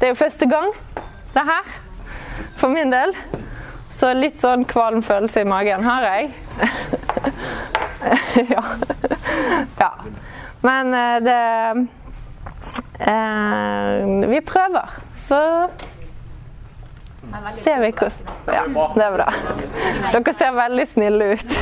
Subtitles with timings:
[0.00, 0.70] Det er jo første gang,
[1.34, 1.72] det her.
[2.56, 3.12] For min del.
[4.00, 6.30] Så litt sånn kvalm følelse i magen har jeg.
[8.54, 8.62] ja.
[9.82, 9.90] ja.
[10.64, 11.36] Men eh, det
[13.12, 14.96] eh, Vi prøver,
[15.28, 15.42] så
[17.60, 18.64] ser vi hvordan Ja,
[18.96, 19.28] det er bra.
[20.16, 21.60] Dere ser veldig snille ut.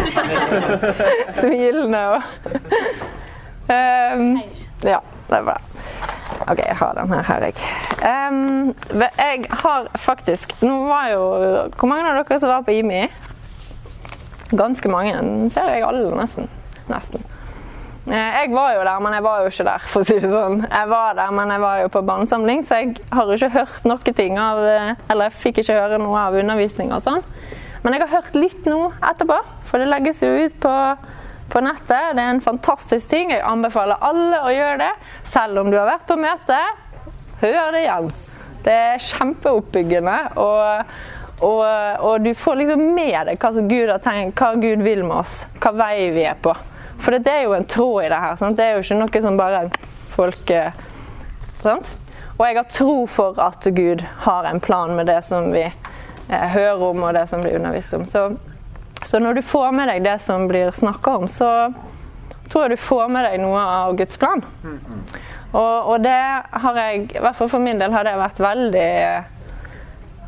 [1.40, 2.22] Smilende og
[3.66, 4.30] um,
[4.86, 5.60] Ja, det er bra.
[6.46, 7.87] OK, jeg har den her, her jeg.
[7.98, 8.74] Um,
[9.18, 11.22] jeg har faktisk Nå var jo
[11.74, 13.08] Hvor mange av dere som var på IMI?
[14.54, 15.16] Ganske mange.
[15.50, 16.46] Ser jeg alle, nesten.
[16.88, 17.24] Nesten.
[18.08, 20.30] Eh, jeg var jo der, men jeg var jo ikke der, for å si det
[20.32, 20.62] sånn.
[20.64, 23.88] Jeg var der, men jeg var jo på barnesamling, så jeg har jo ikke hørt
[23.90, 27.20] noe ting av eh, Eller jeg fikk ikke høre noe av undervisninga og sånn.
[27.84, 28.80] Men jeg har hørt litt nå
[29.10, 29.36] etterpå,
[29.68, 30.74] for det legges jo ut på,
[31.52, 32.16] på nettet.
[32.16, 33.34] Det er en fantastisk ting.
[33.34, 34.90] Jeg anbefaler alle å gjøre det.
[35.28, 36.58] Selv om du har vært på møte,
[37.42, 38.10] hør det igjen.
[38.64, 40.18] Det er kjempeoppbyggende.
[40.36, 40.84] og
[41.40, 41.66] og,
[42.00, 45.44] og, du får liksom med deg hva Gud har tenkt, hva Gud vil med oss,
[45.62, 46.54] hva vei vi er på.
[46.98, 48.36] For det er jo en tråd i det her.
[48.40, 48.58] Sant?
[48.58, 49.60] Det er jo ikke noe som bare
[50.16, 50.80] folk eh,
[51.62, 51.92] sant?
[52.38, 56.48] Og jeg har tro for at Gud har en plan med det som vi eh,
[56.54, 58.06] hører om, og det som blir undervist om.
[58.10, 58.24] Så,
[59.04, 61.50] så, når du får med deg det som blir snakka om, så
[62.48, 64.44] tror jeg du får med deg noe av Guds plan.
[65.52, 66.20] Og, og det
[66.64, 68.88] har jeg, i hvert fall for min del, har det vært veldig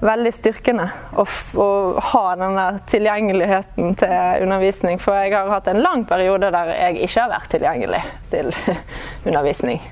[0.00, 1.24] veldig styrkende å,
[1.60, 1.66] å,
[2.12, 5.00] ha den tilgjengeligheten til undervisning.
[5.02, 8.00] For jeg har hatt en lang periode der jeg ikke har vært tilgjengelig
[8.32, 8.48] til
[9.28, 9.82] undervisning.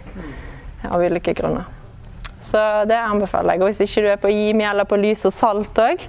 [0.89, 1.67] Av ulike grunner.
[2.41, 3.63] Så det anbefaler jeg.
[3.63, 6.01] Og hvis ikke du er på Jimi eller på Lys og Salt òg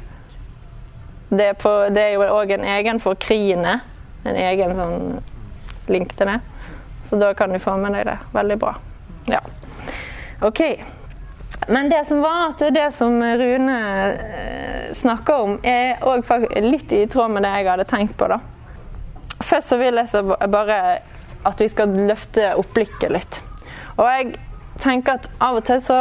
[1.30, 3.80] det, det, er jo òg en egen for kriene.
[4.26, 5.20] En egen sånn
[5.90, 6.40] link til det.
[7.10, 8.18] Så da kan du få med deg det.
[8.34, 8.76] Veldig bra.
[9.30, 9.42] Ja.
[10.42, 10.62] OK.
[11.68, 13.80] Men det som var at det som Rune
[14.96, 16.26] snakker om, er òg
[16.64, 18.30] litt i tråd med det jeg hadde tenkt på.
[18.30, 18.40] da.
[19.40, 21.00] Først så vil jeg så bare
[21.48, 23.42] at vi skal løfte opp blikket litt.
[23.98, 24.36] Og jeg
[24.80, 26.00] tenker at av og til så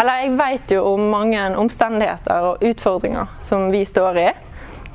[0.00, 4.30] Eller jeg vet jo om mange omstendigheter og utfordringer som vi står i.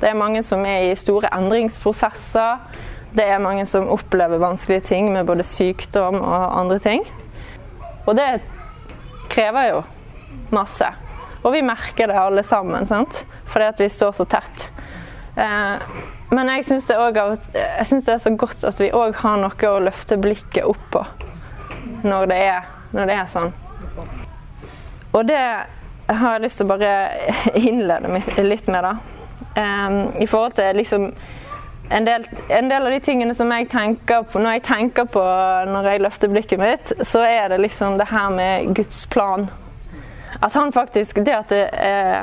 [0.00, 2.58] Det er mange som er i store endringsprosesser.
[3.16, 7.06] Det er mange som opplever vanskelige ting med både sykdom og andre ting.
[8.06, 8.28] Og det
[9.32, 9.82] krever jo
[10.52, 10.88] masse.
[11.42, 13.24] Og vi merker det alle sammen, sant?
[13.48, 14.66] fordi at vi står så tett.
[15.36, 15.84] Eh,
[16.30, 16.96] men jeg syns det,
[17.54, 21.04] det, er så godt at vi òg har noe å løfte blikket opp på
[22.04, 23.54] når det er, når det er sånn.
[25.16, 25.40] Og det
[26.08, 26.92] har jeg lyst til å bare
[27.70, 28.92] innlede litt med, da.
[29.56, 31.08] Eh, I forhold til liksom
[31.90, 35.22] en del, en del, av de tingene som jeg tenker på når jeg tenker på
[35.72, 39.48] når jeg løfter blikket mitt, så er det liksom det her med Guds plan.
[40.40, 42.22] At han faktisk Det at, det, eh,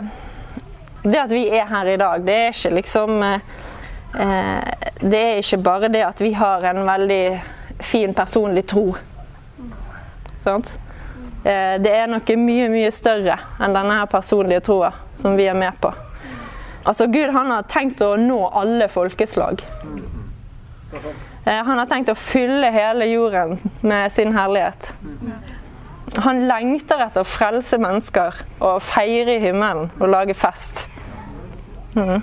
[1.04, 3.40] det at vi er her i dag, det er ikke liksom eh,
[5.02, 7.42] Det er ikke bare det at vi har en veldig
[7.80, 8.96] fin personlig tro.
[10.44, 10.72] Sant?
[11.44, 15.58] Eh, det er noe mye, mye større enn denne her personlige troa som vi er
[15.58, 15.92] med på.
[16.86, 19.64] Altså Gud han har tenkt å nå alle folkeslag.
[21.46, 24.92] Eh, han har tenkt å fylle hele jorden med sin herlighet.
[26.22, 30.86] Han lengter etter å frelse mennesker og feire i himmelen og lage fest.
[31.96, 32.22] Mm.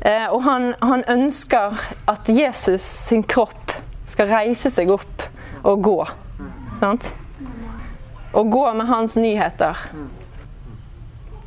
[0.00, 1.78] Eh, og han, han, ønsker
[2.08, 3.74] at Jesus sin kropp
[4.10, 5.26] skal reise seg opp
[5.62, 5.98] og gå.
[6.80, 7.12] Sant?
[8.32, 9.78] Og gå med hans nyheter.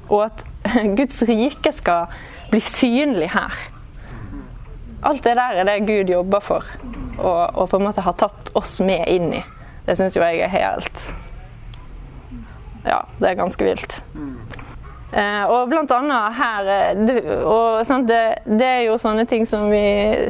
[0.08, 0.46] Og at
[0.98, 2.14] Guds rike skal
[2.54, 3.54] bli synlig her.
[5.04, 6.68] Alt det der er det Gud jobber for,
[7.18, 9.42] og, og på en måte har tatt oss med inn i.
[9.84, 11.08] Det syns jo jeg er helt
[12.86, 13.98] Ja, det er ganske vilt.
[15.14, 19.46] Eh, og blant annet her eh, det, og, sant, det, det, er jo sånne ting
[19.46, 19.84] som vi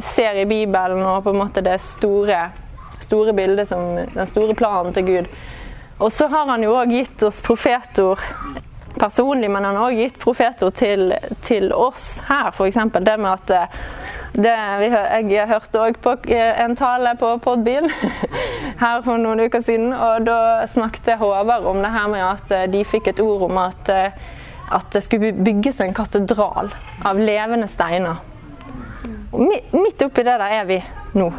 [0.04, 2.42] ser i Bibelen, og på en måte det store,
[3.06, 5.32] store bildet, som, den store planen til Gud.
[6.02, 8.20] Og så har han jo òg gitt oss profetord
[8.98, 11.14] personlig, men han har også gitt profetord til,
[11.44, 12.50] til, oss her.
[12.52, 12.80] F.eks.
[12.94, 13.78] det med at eh,
[14.34, 14.54] det,
[15.30, 17.88] Jeg hørte òg på eh, en tale på Podbil
[18.82, 22.68] her for noen uker siden, og da snakket Håvard om det her med at eh,
[22.70, 26.72] de fikk et ord om at, at det skulle bygges en katedral
[27.04, 28.22] av levende steiner.
[29.34, 30.78] Midt oppi det der er vi
[31.18, 31.32] nå.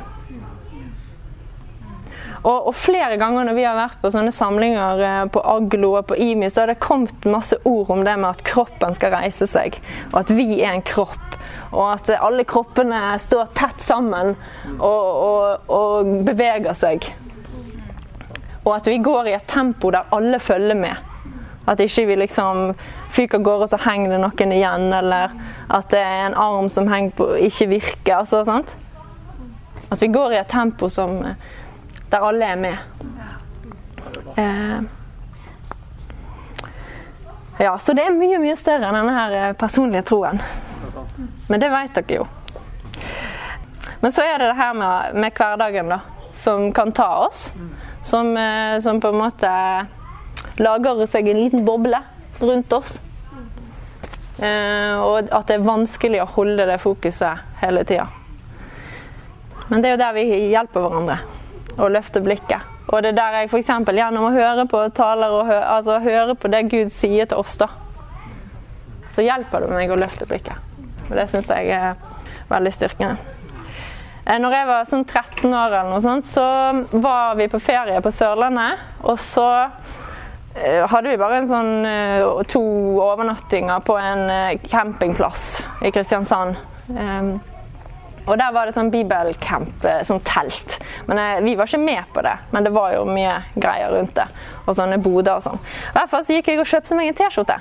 [2.45, 6.05] Og, og, flere ganger når vi har vært på sånne samlinger eh, på Aglo og
[6.11, 9.47] på IMI, så har det kommet masse ord om det med at kroppen skal reise
[9.49, 9.79] seg,
[10.11, 11.39] og at vi er en kropp.
[11.73, 14.35] Og at alle kroppene står tett sammen
[14.77, 17.09] og, og, og beveger seg.
[18.65, 20.95] Og at vi går i et tempo der alle følger med.
[21.67, 22.73] At ikke vi liksom
[23.13, 24.87] fyker av gårde, og så henger det noen igjen.
[24.93, 25.33] Eller
[25.73, 28.19] at det er en arm som henger på, ikke virker.
[28.21, 28.75] Altså, sant?
[29.91, 31.19] At vi går i et tempo som,
[32.09, 32.77] der alle er med.
[34.35, 34.79] Eh,
[37.57, 40.41] ja, så det er mye mye større enn denne her eh, personlige troen.
[41.47, 42.25] Men det vet dere jo.
[44.01, 46.01] Men så er det det her med, med hverdagen, da.
[46.35, 47.47] Som kan ta oss.
[48.03, 49.51] Som, eh, som, på en måte
[50.61, 52.01] lager seg en liten boble
[52.41, 52.91] rundt oss.
[54.35, 58.09] Eh, og at det er vanskelig å holde det fokuset hele tida.
[59.69, 61.17] Men det er jo der vi hjelper hverandre.
[61.75, 62.71] Og løfte blikket.
[62.87, 63.71] Og det er der jeg f.eks.
[63.97, 67.57] gjennom å høre på taler og hø altså, høre på det Gud sier til oss,
[67.57, 67.71] da,
[69.15, 70.59] så hjelper det meg å løfte blikket.
[71.09, 71.95] Og det syns jeg er
[72.51, 73.33] veldig styrkende.
[74.25, 76.45] Eh, når jeg var sånn 13 år, eller noe sånt, så
[77.01, 78.81] var vi på ferie på Sørlandet.
[79.05, 79.47] Og så
[80.57, 82.63] eh, hadde vi bare en sånn eh, to
[83.05, 84.25] overnattinger på en
[84.65, 86.57] campingplass i Kristiansand.
[88.25, 90.79] Og der var det sånn bibelcamp, eh, sånn telt.
[91.05, 94.15] Men eh, Vi var ikke med på det, men det var jo mye greier rundt
[94.17, 94.25] det.
[94.65, 95.61] Og sånne boder og sånn.
[95.61, 97.59] I hvert fall så gikk jeg og kjøpte meg en T-skjorte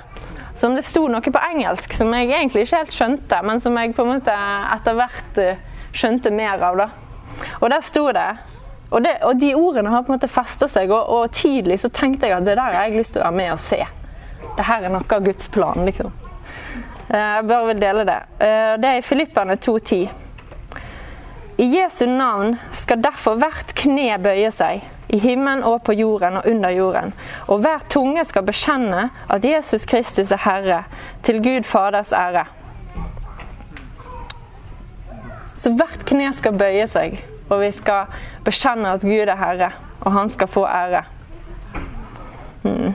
[0.55, 3.95] som det sto noe på engelsk som jeg egentlig ikke helt skjønte, men som jeg
[3.95, 4.35] på en måte
[4.71, 5.63] etter hvert eh,
[5.95, 6.79] skjønte mer av.
[6.79, 7.47] da.
[7.59, 8.29] Og der sto det
[8.91, 11.89] og, det, og de ordene har på en måte festa seg, og, og, tidlig så
[11.91, 13.81] tenkte jeg at det der har jeg lyst til å være med og se.
[14.55, 16.13] Det her er noe av Guds plan, liksom.
[17.09, 18.19] Jeg bør vel dele det.
[18.39, 20.24] Det er i Filipperne 2.10.
[21.57, 26.49] I Jesu navn skal derfor hvert kne bøye seg, i himmelen og på jorden og
[26.49, 27.13] under jorden,
[27.47, 30.81] og hver tunge skal bekjenne at Jesus Kristus er Herre,
[31.23, 32.43] til Gud Faders ære.
[35.55, 38.11] Så hvert kne skal bøye seg, og vi skal
[38.43, 39.71] bekjenne at Gud er Herre,
[40.01, 41.05] og han skal få ære.
[42.65, 42.93] Mm.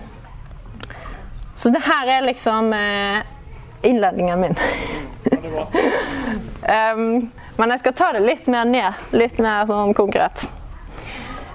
[1.56, 3.24] Så det her er liksom eh,
[3.82, 4.56] innledningen min.
[6.94, 7.30] um,
[7.60, 10.46] Men jeg skal ta det litt mer ned, litt mer sånn konkret.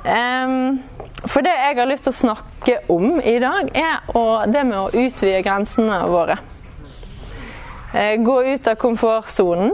[0.05, 0.83] Um,
[1.25, 4.05] for det jeg har lyst til å snakke om i dag, er
[4.53, 6.37] det med å utvide grensene våre.
[7.95, 9.73] Uh, gå ut av komfortsonen.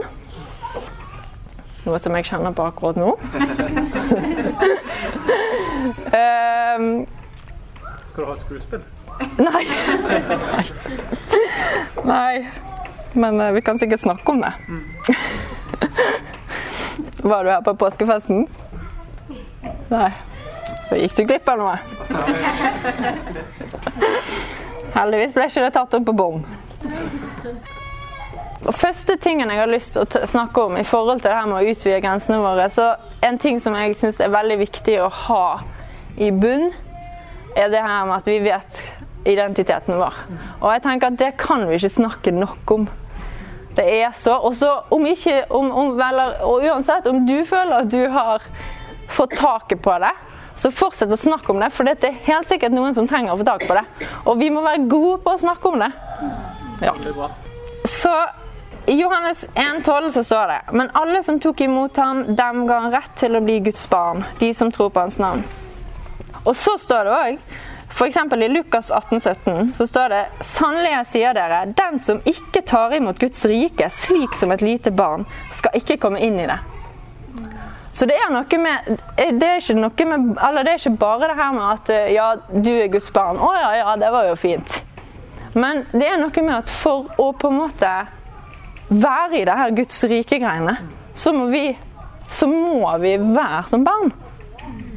[1.84, 3.12] Noe som jeg kjenner på akkurat nå.
[6.16, 6.86] um,
[8.08, 8.82] Skal du ha et skuespill?
[9.36, 9.64] Nei.
[12.14, 12.34] Nei.
[13.12, 14.54] Men uh, vi kan sikkert snakke om det.
[17.22, 18.46] Var du her på påskefesten?
[19.92, 20.10] Nei.
[20.88, 21.76] Så gikk du glipp av noe.
[24.92, 26.42] Heldigvis ble ikke det tatt opp på bong.
[28.62, 31.48] Og første tingen jeg har lyst til å snakke om i forhold til det her
[31.50, 32.92] med å utvide grensene våre, så
[33.24, 35.46] en ting som jeg syns er veldig viktig å ha
[36.20, 36.70] i bunn,
[37.56, 38.82] er det her med at vi vet
[39.28, 40.14] identiteten vår.
[40.60, 42.86] Og jeg tenker at det kan vi ikke snakke nok om.
[43.76, 44.36] Det er så.
[44.36, 48.44] Og så om ikke om, om, eller, Og uansett, om du føler at du har
[49.08, 50.12] fått taket på det,
[50.56, 53.40] så fortsett å snakke om det, for det er helt sikkert noen som trenger å
[53.40, 53.82] få tak på det.
[54.28, 55.90] Og vi må være gode på å snakke om det.
[56.84, 56.94] Ja.
[57.90, 58.12] Så
[58.86, 62.94] i Johannes 1,12 så står det Men alle som tok imot ham, dem ga han
[62.94, 64.24] rett til å bli Guds barn.
[64.38, 65.44] De som tror på hans navn.
[66.42, 67.60] Og så står det òg
[67.92, 68.16] F.eks.
[68.16, 72.94] i Lukas 18, 17 så står det Sannelig jeg sier dere, den som ikke tar
[72.96, 76.56] imot Guds rike slik som et lite barn, skal ikke komme inn i det.
[77.92, 81.28] Så det er noe med Det er ikke noe med Eller det er ikke bare
[81.28, 83.36] det her med at ja, du er Guds barn.
[83.36, 84.78] Å ja, ja, det var jo fint.
[85.52, 87.92] Men det er noe med at for å på en måte
[88.88, 90.78] være i det her Guds rike-greiene,
[91.14, 91.66] så må vi
[92.32, 94.08] så må vi være som barn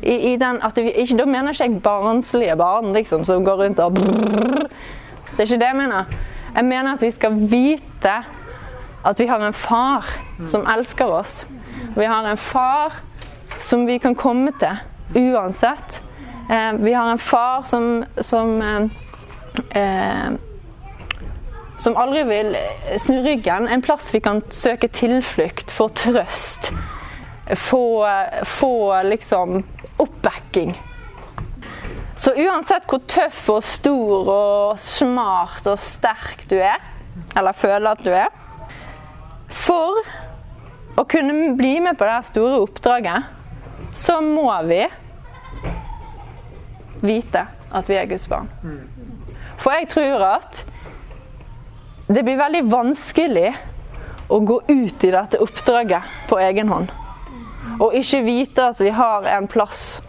[0.06, 3.64] i, i den at vi, ikke, Da mener ikke jeg barnslige barn liksom, som går
[3.64, 4.68] rundt og brrr.
[5.32, 6.16] Det er ikke det jeg mener.
[6.56, 8.16] Jeg mener at vi skal vite
[9.06, 10.06] at vi har en far
[10.48, 11.48] som elsker oss.
[11.96, 13.02] Vi har en far
[13.62, 16.02] som vi kan komme til uansett.
[16.50, 18.90] Eh, vi har en far som, som eh,
[19.82, 20.32] eh,
[21.78, 22.56] som aldri vil
[22.98, 23.68] snu ryggen.
[23.68, 26.72] En plass vi kan søke tilflukt, få trøst.
[27.56, 28.08] Få,
[28.44, 29.64] få liksom
[30.02, 30.76] oppbacking.
[32.16, 36.80] Så uansett hvor tøff og stor og smart og sterk du er,
[37.36, 38.32] eller føler at du er
[39.56, 40.02] For
[41.00, 43.28] å kunne bli med på det store oppdraget,
[43.96, 44.82] så må vi
[47.06, 48.50] vite at vi er Guds barn.
[49.60, 50.64] For jeg tror at
[52.08, 53.54] det blir veldig vanskelig
[54.32, 56.92] å gå ut i dette oppdraget på egen hånd.
[57.80, 60.00] Og ikke vite at vi har en plass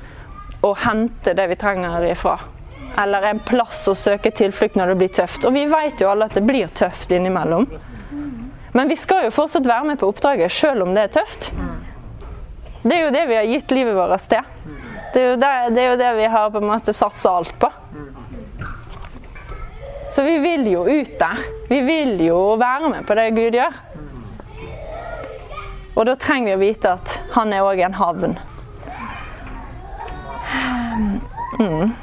[0.65, 2.39] å hente det vi trenger ifra.
[2.99, 5.45] eller en plass å søke tilflukt når det blir tøft.
[5.45, 7.67] Og vi vet jo alle at det blir tøft innimellom.
[8.73, 11.51] Men vi skal jo fortsatt være med på oppdraget selv om det er tøft.
[12.83, 14.49] Det er jo det vi har gitt livet vårt til.
[15.13, 17.71] Det er det, det, er jo det vi har på en måte satsa alt på.
[20.13, 21.45] Så vi vil jo ut der.
[21.69, 23.81] Vi vil jo være med på det Gud gjør.
[25.97, 28.37] Og da trenger vi å vite at han er òg en havn.
[31.57, 31.95] Mm.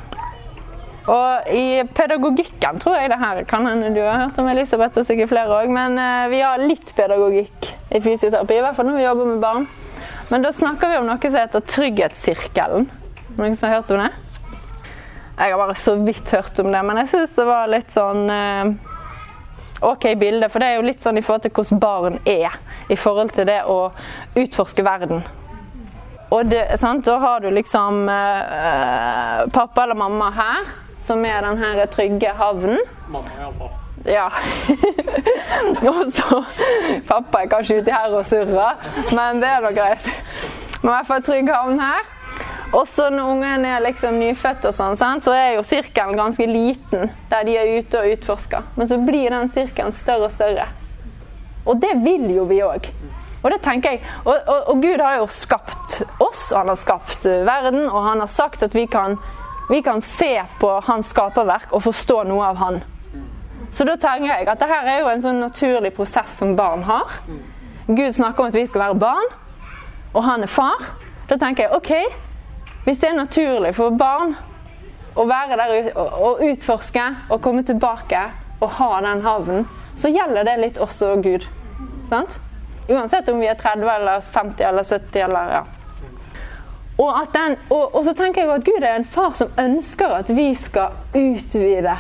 [1.13, 5.07] Og i pedagogikken tror jeg det her kan hende du har hørt om Elisabeth og
[5.07, 9.01] sikkert flere òg, men uh, vi har litt pedagogikk i fysioterapi, i hvert fall når
[9.01, 9.67] vi jobber med barn.
[10.31, 12.87] Men da snakker vi om noe som heter trygghetssirkelen.
[13.35, 14.09] Noen som har hørt om det?
[15.33, 18.23] Jeg har bare så vidt hørt om det, men jeg syns det var litt sånn
[18.31, 18.92] uh,
[19.83, 20.49] OK bilde.
[20.49, 22.57] For det er jo litt sånn i forhold til hvordan barn er
[22.91, 23.79] i forhold til det å
[24.39, 25.23] utforske verden.
[26.33, 27.05] Og det, sant?
[27.05, 30.73] Da har du liksom eh, pappa eller mamma her,
[31.03, 32.81] som er den her trygge havnen.
[33.11, 33.79] Mamma iallfall.
[34.05, 34.25] Ja.
[35.91, 36.41] og så
[37.07, 38.81] Pappa er kanskje uti her og surrer,
[39.13, 40.09] men det er nå greit.
[40.81, 42.12] Men i hvert fall trygg havn her.
[42.73, 47.11] Og så når ungen er liksom nyfødt, og sånn, så er jo sirkelen ganske liten,
[47.29, 48.65] der de er ute og utforsker.
[48.75, 50.65] Men så blir den sirkelen større og større.
[51.69, 52.89] Og det vil jo vi òg.
[53.43, 56.79] Og det tenker jeg, og, og, og, Gud har jo skapt oss, og han har
[56.79, 59.17] skapt verden, og han har sagt at vi kan,
[59.69, 62.81] vi kan se på hans skaperverk og forstå noe av han.
[63.73, 67.19] Så da tenker jeg at dette er jo en sånn naturlig prosess som barn har.
[67.87, 69.33] Gud snakker om at vi skal være barn,
[70.13, 70.93] og han er far.
[71.27, 71.91] Da tenker jeg OK,
[72.83, 74.33] hvis det er naturlig for barn
[75.15, 78.23] å være der og utforske og komme tilbake
[78.63, 81.45] og ha den havnen, så gjelder det litt også Gud.
[82.09, 82.39] Sant?
[82.89, 85.63] Uansett om vi er 30 eller 50 eller 70 eller ja.
[86.97, 90.29] Og, den, og, og, så tenker jeg at Gud er en far som ønsker at
[90.35, 91.95] vi skal utvide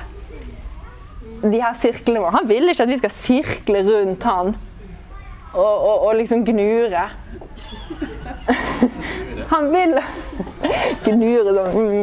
[1.43, 2.35] de her sirklene våre.
[2.37, 4.53] Han vil ikke at vi skal sirkle rundt han
[5.53, 7.07] og, og liksom gnure.
[9.53, 9.97] Han vil
[11.03, 11.93] gnure sånn.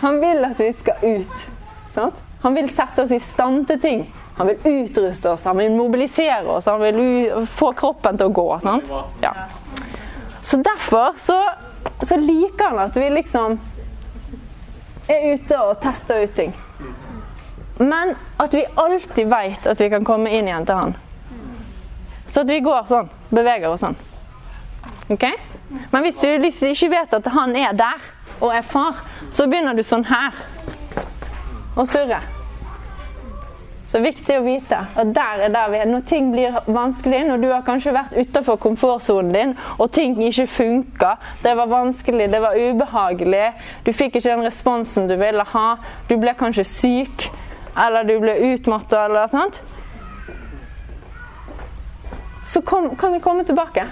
[0.00, 1.46] Han vil at vi skal ut.
[1.94, 2.22] Sant?
[2.42, 4.02] Han vil sette oss i stand til ting.
[4.36, 8.48] Han vil utruste oss, han vil mobilisere oss, han vil få kroppen til å gå.
[8.62, 8.90] Sant?
[9.24, 9.32] Ja.
[10.44, 11.38] Så derfor så,
[12.02, 13.56] så liker han at vi liksom
[15.08, 16.52] er ute og tester ut ting.
[17.78, 20.94] Men at vi alltid veit at vi kan komme inn igjen til han.
[22.36, 23.94] Så at vi går sånn, beveger oss sånn.
[25.08, 25.22] Ok?
[25.88, 26.26] Men hvis du
[26.68, 28.02] ikke vet at han er der
[28.44, 28.98] og er far,
[29.32, 30.36] så begynner du sånn her.
[31.80, 32.18] Og surre.
[33.88, 35.88] Så viktig å vite at der er der vi er.
[35.88, 40.44] Når ting blir vanskelig, når du har kanskje vært utenfor komfortsonen din, og ting ikke
[40.58, 43.46] funka, det var vanskelig, det var ubehagelig,
[43.88, 45.64] du fikk ikke den responsen du ville ha,
[46.12, 47.30] du ble kanskje syk,
[47.72, 49.62] eller du ble utmatta, eller sånt
[52.56, 53.86] Så kom, kan vi komme tilbake.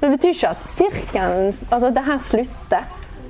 [0.00, 2.84] Det betyr ikke at sirkelen, altså det her slutter.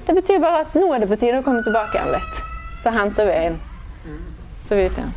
[0.07, 2.41] Det betyr bare at nå er det på tide å komme tilbake igjen litt.
[2.83, 3.61] Så henter vi inn.
[4.67, 5.15] Så vi ut igjen.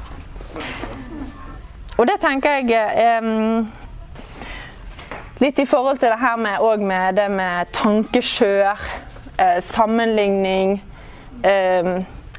[1.98, 3.66] Og det tenker jeg um,
[5.42, 8.88] Litt i forhold til det her med, med det med tankeskjør,
[9.42, 10.84] eh, sammenligning,
[11.42, 11.96] eh,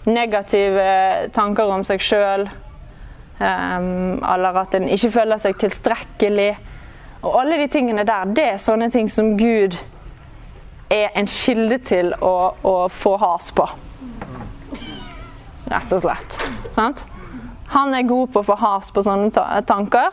[0.06, 0.90] negative
[1.34, 2.46] tanker om seg sjøl,
[3.40, 3.78] eh,
[4.34, 6.52] eller at en ikke føler seg tilstrekkelig.
[7.22, 9.76] Og alle de tingene der, det er sånne ting som Gud
[10.92, 13.66] er en kilde til å, å få has på.
[15.72, 16.38] Rett og slett.
[16.74, 17.04] Sant?
[17.72, 20.10] Han er god på å få has på sånne tanker.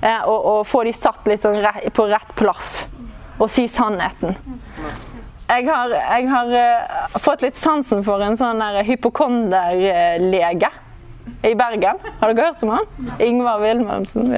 [0.00, 1.58] Eh, og, og, få de satt litt sånn
[1.96, 2.84] på rett plass.
[3.40, 4.36] Og si sannheten.
[5.46, 10.70] Jeg har, jeg har uh, fått litt sansen for en sånn hypokonderlege
[11.46, 12.00] i Bergen.
[12.20, 12.88] Har dere hørt om han?
[13.22, 14.32] Ingvar Wilhelmsen.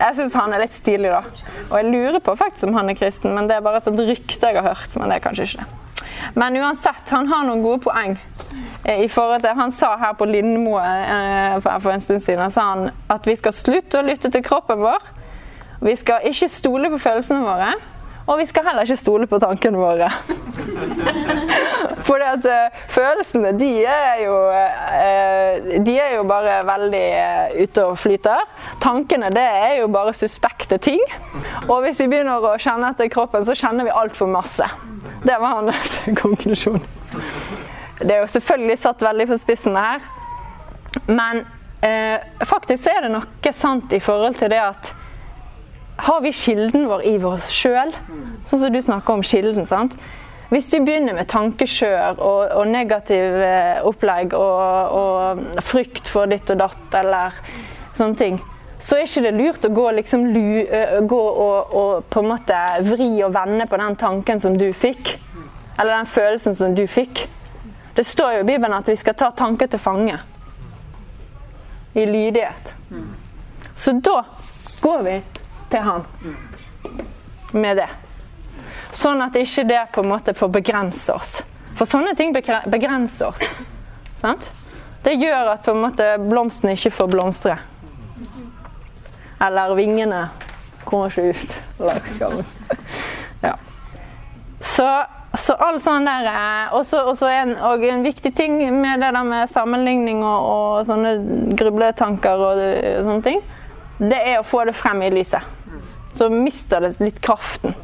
[0.00, 1.20] Jeg syns han er litt stilig, da.
[1.68, 4.00] Og jeg lurer på faktisk om han er kristen, men det er bare et sånt
[4.00, 4.96] rykte jeg har hørt.
[4.96, 5.76] Men det er kanskje ikke det.
[6.34, 8.16] Men uansett, han har noen gode poeng.
[8.84, 12.70] Eh, i forhold til, Han sa her på Lindmo eh, for en stund siden sa
[12.72, 15.04] han at vi skal slutte å lytte til kroppen vår.
[15.84, 17.74] Vi skal ikke stole på følelsene våre.
[18.26, 20.10] Og vi skal heller ikke stole på tankene våre.
[22.06, 27.84] For at uh, følelsene, de er jo uh, De er jo bare veldig uh, ute
[27.86, 28.44] og flyter.
[28.82, 31.02] Tankene, det er jo bare suspekte ting.
[31.68, 34.66] Og hvis vi begynner å kjenne etter kroppen, så kjenner vi altfor masse.
[35.24, 36.82] Det var hans konklusjon.
[38.00, 40.04] Det er jo selvfølgelig satt veldig på spissen her.
[41.06, 41.44] Men
[42.44, 44.90] faktisk er det noe sant i forhold til det at
[46.04, 47.92] har vi kilden vår i oss sjøl?
[48.48, 49.66] Sånn som du snakker om kilden.
[49.68, 49.96] sant?
[50.50, 56.50] Hvis du begynner med tankekjør og, og negativ eh, opplegg og, og, frykt for ditt
[56.50, 57.36] og datt eller
[57.94, 58.40] sånne ting,
[58.80, 60.64] så er ikke det lurt å gå, liksom, lu,
[61.06, 65.18] gå og, og, på en måte vri og vende på den tanken som du fikk.
[65.76, 67.26] Eller den følelsen som du fikk.
[67.94, 70.18] Det står jo i Bibelen at vi skal ta tanker til fange.
[71.94, 72.74] I lydighet.
[73.76, 74.22] Så da
[74.82, 75.16] går vi
[75.70, 76.06] til han
[77.52, 77.90] med det.
[78.92, 81.40] Sånn at ikke det på en måte får begrense oss.
[81.78, 83.44] For sånne ting begrenser oss.
[84.20, 84.50] Sant?
[85.04, 87.56] Det gjør at på en måte blomstene ikke får blomstre.
[89.40, 90.26] Eller vingene
[90.84, 91.58] kommer ikke ut.
[93.40, 93.54] Ja.
[94.60, 94.84] Så,
[95.40, 99.48] så all sånn der eh, Og en, og en viktig ting med det der med
[99.54, 101.14] sammenligning og, og sånne
[101.56, 102.60] grubletanker og
[103.06, 103.40] sånne ting,
[103.96, 105.56] det er å få det frem i lyset
[106.14, 107.74] så mister det litt kraften.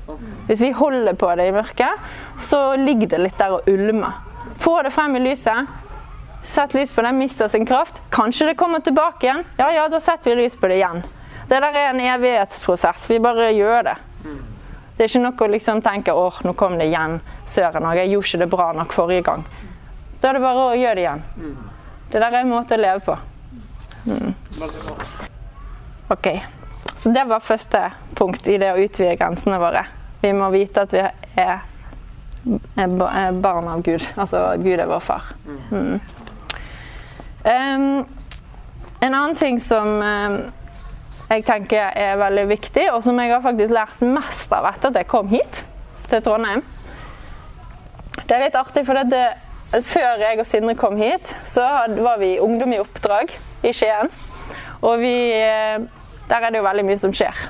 [0.47, 2.07] Hvis vi holder på det i mørket,
[2.39, 4.23] så ligger det litt der og ulmer.
[4.63, 5.67] Få det frem i lyset.
[6.55, 7.99] Sett lys på det, mister sin kraft.
[8.15, 9.45] Kanskje det kommer tilbake igjen.
[9.59, 11.03] Ja, ja, da setter vi lys på det igjen.
[11.49, 13.11] Det der er en evighetsprosess.
[13.11, 13.97] Vi bare gjør det.
[14.97, 17.19] Det er ikke noe å liksom tenke åh, nå kom det igjen.
[17.53, 19.45] Søren òg, jeg gjorde ikke det bra nok forrige gang.
[20.23, 21.25] Da er det bare å gjøre det igjen.
[22.13, 23.19] Det der er en måte å leve på.
[24.07, 24.33] Mm.
[26.15, 26.31] OK.
[26.97, 27.83] Så det var første
[28.17, 29.85] punkt i det å utvide grensene våre.
[30.23, 31.65] Vi må vite at vi er,
[32.77, 34.05] er barn av Gud.
[34.17, 35.33] Altså Gud er vår far.
[35.71, 35.99] Mm.
[37.47, 38.07] Um,
[39.01, 40.39] en annen ting som um,
[41.29, 45.01] jeg tenker er veldig viktig, og som jeg har faktisk lært mest av etter at
[45.03, 45.61] jeg kom hit
[46.11, 46.63] til Trondheim
[48.23, 49.25] Det er litt artig, for det,
[49.87, 51.67] før jeg og Sindre kom hit, så
[51.99, 53.35] var vi ungdom i oppdrag
[53.67, 54.11] i Skien.
[54.87, 55.83] Og vi eh,
[56.29, 57.47] der er det jo veldig mye som skjer.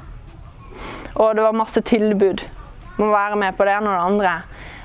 [1.14, 2.44] Og det var masse tilbud
[2.96, 4.34] om å være med på det ene og det andre.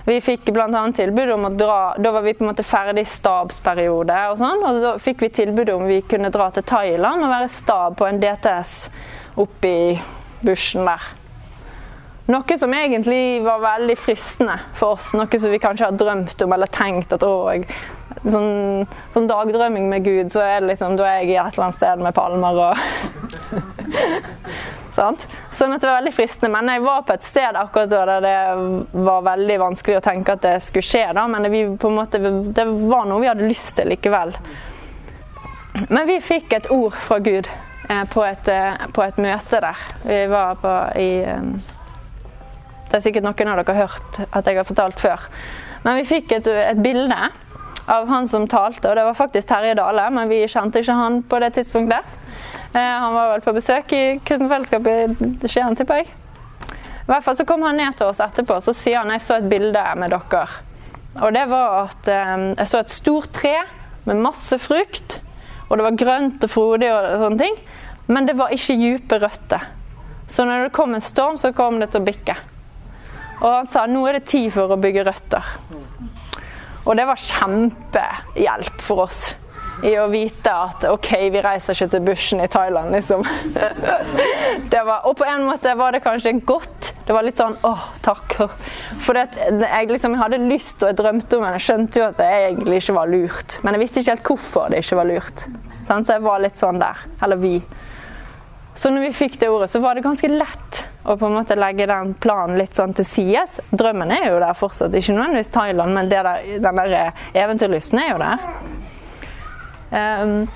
[0.06, 0.82] Vi fikk bl.a.
[0.98, 4.82] tilbud om å dra Da var vi på en måte ferdig stabsperiode, og sånn, og
[4.82, 8.22] da fikk vi tilbud om vi kunne dra til Thailand og være stab på en
[8.22, 8.78] DTS
[9.42, 9.76] oppi
[10.42, 11.12] bushen der.
[12.32, 15.12] Noe som egentlig var veldig fristende for oss.
[15.18, 17.34] Noe som vi kanskje har drømt om eller tenkt at å,
[18.24, 21.68] sånn, sånn, dagdrømming med Gud, så er det liksom, da er jeg i et eller
[21.68, 22.74] annet sted med palmer og
[24.92, 25.24] Sant?
[25.56, 26.52] Sånn at det var veldig fristende.
[26.52, 30.36] Men jeg var på et sted akkurat da der det var veldig vanskelig å tenke
[30.36, 31.06] at det skulle skje.
[31.16, 34.36] da, Men det, måte, det var noe vi hadde lyst til likevel.
[35.88, 39.86] Men vi fikk et ord fra Gud eh, på, et, eh, på, et, møte der.
[40.04, 41.46] Vi var på i eh,
[42.92, 45.30] Det er sikkert noen av dere har hørt at jeg har fortalt før.
[45.86, 47.30] Men vi fikk et, et bilde
[47.92, 51.22] av han som talte, og det var faktisk Terje Dale, men vi kjente ikke han
[51.24, 52.20] på det tidspunktet.
[52.74, 56.12] Eh, han var vel på besøk i Kristent Fellesskap i Skien, tipper jeg.
[57.02, 59.40] I hvert fall så kom han ned til oss etterpå så sier han jeg så
[59.42, 60.46] et bilde med dere.
[61.20, 63.58] Og det var at eh, jeg så et stort tre
[64.08, 65.18] med masse frukt.
[65.68, 67.60] Og det var grønt og frodig og sånne ting.
[68.08, 69.68] Men det var ikke dype røtter.
[70.32, 72.38] Så når det kom en storm, så kom det til å bikke.
[73.42, 75.54] Og han sa nå er det tid for å bygge røtter.
[76.86, 79.26] Og det var kjempehjelp for oss
[79.84, 83.24] i å vite at OK, vi reiser ikke til bushen i Thailand, liksom.
[84.72, 86.92] Var, og på en måte var det kanskje godt.
[87.06, 88.38] Det var litt sånn åh, takk.
[89.04, 91.54] For jeg liksom hadde lyst og jeg drømte om det.
[91.58, 93.58] Jeg skjønte jo at det egentlig ikke var lurt.
[93.62, 95.46] Men jeg visste ikke helt hvorfor det ikke var lurt.
[95.88, 97.02] Så jeg var litt sånn der.
[97.26, 97.56] Eller vi.
[98.78, 101.58] Så når vi fikk det ordet, så var det ganske lett å på en måte
[101.58, 103.60] legge den planen litt sånn til sides.
[103.74, 104.96] Drømmen er jo der fortsatt.
[104.96, 106.96] Ikke nødvendigvis Thailand, men der, den der
[107.34, 108.48] eventyrlysten er jo der.
[109.92, 110.48] Um,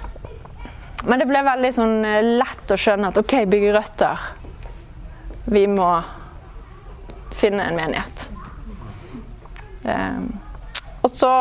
[1.06, 4.24] men det ble veldig sånn eh, lett å skjønne at OK, bygge røtter.
[5.52, 5.89] Vi må
[7.36, 8.26] finne en menighet.
[9.86, 10.32] Um,
[11.06, 11.34] og så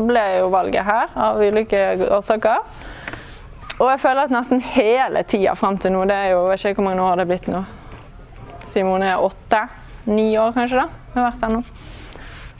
[0.00, 2.62] ble jo valget her av ulike årsaker.
[3.80, 6.64] Og jeg føler at nesten hele tida fram til nå, det er jo, jeg vet
[6.70, 7.60] ikke hvor mange år det er blitt nå
[8.70, 9.64] Simone er åtte,
[10.06, 11.62] ni år kanskje, da, har vært her nå.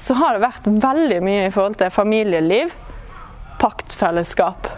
[0.02, 2.72] Så har det vært veldig mye i forhold til familieliv,
[3.60, 4.70] paktfellesskap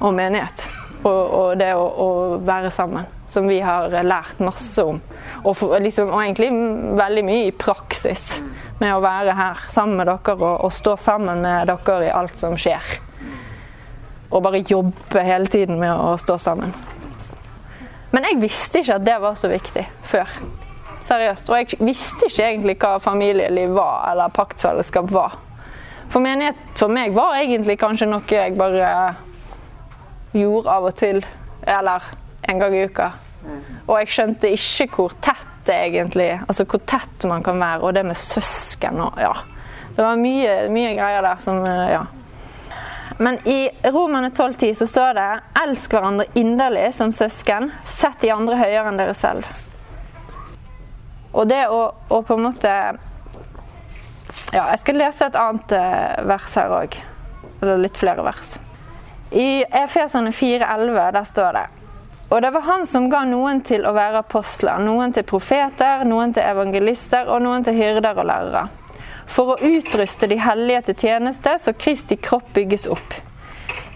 [0.00, 0.64] og menighet.
[1.04, 2.08] Og, og det å, å,
[2.44, 5.00] være sammen, som vi har lært masse om.
[5.42, 6.48] Og, for, liksom, og, egentlig
[6.96, 8.30] veldig mye i praksis
[8.80, 12.40] med å være her sammen med dere og, og stå sammen med dere i alt
[12.40, 12.96] som skjer.
[14.32, 16.72] Og bare jobbe hele tiden med å stå sammen.
[18.14, 20.30] Men jeg visste ikke at det var så viktig før.
[21.04, 21.50] Seriøst.
[21.50, 25.36] Og jeg visste ikke egentlig hva familieliv var, eller paktfellesskap var.
[26.14, 28.90] For menighet for meg var egentlig kanskje noe jeg bare
[30.30, 31.16] gjorde av og til.
[31.66, 32.04] Eller
[32.46, 33.08] en gang i uka.
[33.88, 37.94] Og jeg skjønte ikke hvor tett det egentlig Altså hvor tett man kan være, og
[37.96, 39.32] det med søsken og ja.
[39.96, 42.04] Det var mye, mye greier der som eh, Ja.
[43.18, 47.70] Men i Romerne 12,10 så står det 'Elsk hverandre inderlig som søsken.
[47.86, 49.62] Sett de andre høyere enn dere selv'.
[51.32, 52.72] Og det å, å på en måte
[54.52, 56.98] Ja, jeg skal lese et annet eh, vers her òg.
[57.62, 58.58] Eller litt flere vers.
[59.34, 61.66] I Efesene 4,11 der står det
[62.32, 66.32] og det var han som ga noen til å være apostler, noen til profeter, noen
[66.34, 68.62] til evangelister og noen til hyrder og lærere
[69.26, 73.16] for å utruste de hellige til tjeneste, så Kristi kropp bygges opp.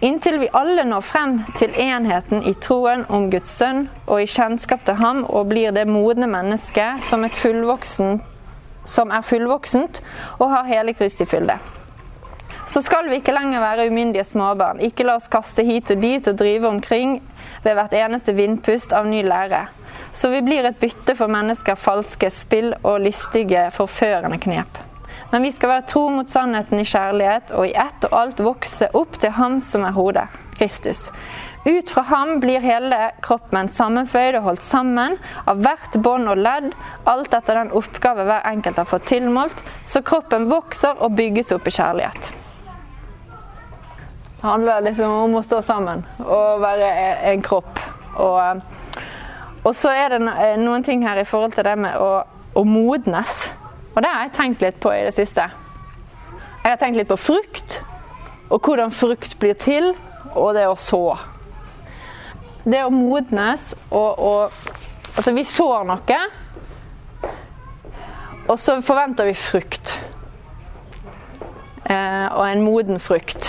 [0.05, 4.85] Inntil vi alle når frem til enheten i troen om Guds sønn og i kjennskap
[4.87, 7.27] til ham og blir det modne mennesket som,
[8.89, 10.01] som er fullvoksent
[10.39, 11.59] og har hele Kristi fylde.
[12.69, 14.81] Så skal vi ikke lenger være umyndige småbarn.
[14.85, 17.19] Ikke la oss kaste hit og dit og drive omkring
[17.65, 19.63] ved hvert eneste vindpust av ny lære.
[20.15, 24.83] Så vi blir et bytte for mennesker, falske spill og listige, forførende knep.
[25.33, 28.89] Men vi skal være tro mot sannheten i kjærlighet og i ett og alt vokse
[28.97, 31.09] opp til Ham som er hodet, Kristus.
[31.69, 36.71] Ut fra ham blir hele kroppen sammenføyd og holdt sammen av hvert bånd og ledd,
[37.05, 41.69] alt etter den oppgave hver enkelt har fått tilmålt, så kroppen vokser og bygges opp
[41.69, 42.33] i kjærlighet.
[44.39, 46.91] Det handler liksom om å stå sammen og være
[47.35, 47.85] en kropp.
[48.17, 48.65] Og,
[49.61, 50.25] og så er det
[50.65, 52.23] noen ting her i forhold til det med å,
[52.57, 53.49] å modnes.
[53.93, 55.51] Og det har jeg tenkt litt på i det siste.
[56.63, 57.83] Jeg har tenkt litt på frukt,
[58.49, 59.93] og hvordan frukt blir til,
[60.33, 61.19] og det å så.
[62.69, 64.77] Det å modnes og, og
[65.19, 66.17] Altså, vi sår noe,
[68.47, 69.97] og så forventer vi frukt.
[71.89, 73.49] Eh, og en moden frukt.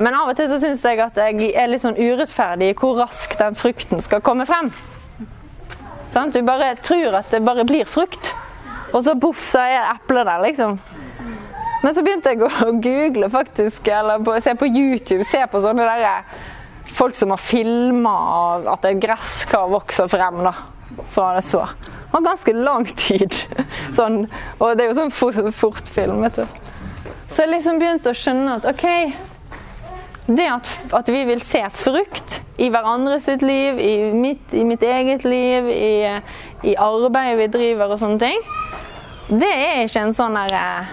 [0.00, 2.96] Men av og til så syns jeg at jeg er litt sånn urettferdig i hvor
[3.02, 4.70] raskt den frukten skal komme frem.
[6.14, 6.32] Sant?
[6.32, 8.32] Du bare tror at det bare blir frukt.
[8.92, 10.80] Og så boff, så er eplet der, liksom.
[11.82, 15.86] Men så begynte jeg å google, faktisk, eller på, se på YouTube, se på sånne
[15.92, 16.34] der eh,
[17.02, 18.14] folk som har filma
[18.72, 20.54] at et gresskar vokser frem da,
[21.14, 21.66] fra det så.
[21.82, 23.34] Det var ganske lang tid.
[23.98, 24.24] Sånn,
[24.58, 26.60] og det er jo sånn fort, fortfilm, vet du.
[27.26, 28.84] Så jeg liksom begynte å skjønne at OK
[30.28, 34.84] Det at, at, vi vil se frukt i hverandre sitt liv, i mitt, i mitt
[34.86, 35.94] eget liv, i,
[36.68, 38.44] i arbeidet vi driver og sånne ting
[39.32, 40.88] det er ikke en sånn der eh,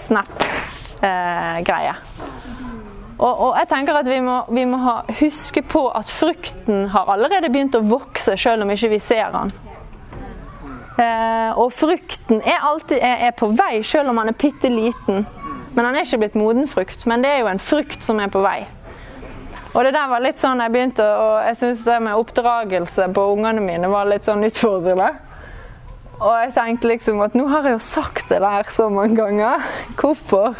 [0.00, 1.92] snap-greie.
[1.92, 2.06] Eh,
[3.20, 7.10] og, og, jeg tenker at vi må, vi må ha, huske på at frukten har
[7.12, 9.52] allerede begynt å vokse, selv om ikke vi ser den.
[11.00, 15.26] Eh, og frukten er alltid er, er på vei, selv om den er bitte liten.
[15.74, 17.04] Men den er ikke blitt moden frukt.
[17.06, 18.64] Men det er jo en frukt som er på vei.
[19.70, 23.26] Og det der var litt sånn jeg begynte, og jeg syns det med oppdragelse på
[23.36, 25.12] ungene mine var litt sånn utfordrende.
[26.20, 29.62] Og jeg tenkte liksom at nå har jeg jo sagt det der så mange ganger.
[30.00, 30.58] Hvorfor?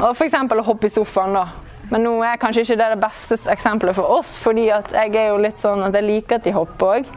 [0.00, 0.34] Og f.eks.
[0.38, 1.46] å hoppe i sofaen, da.
[1.92, 5.40] Men nå er kanskje ikke det det beste eksempelet for oss, fordi jeg er jo
[5.42, 7.10] litt sånn at jeg liker at de hopper òg.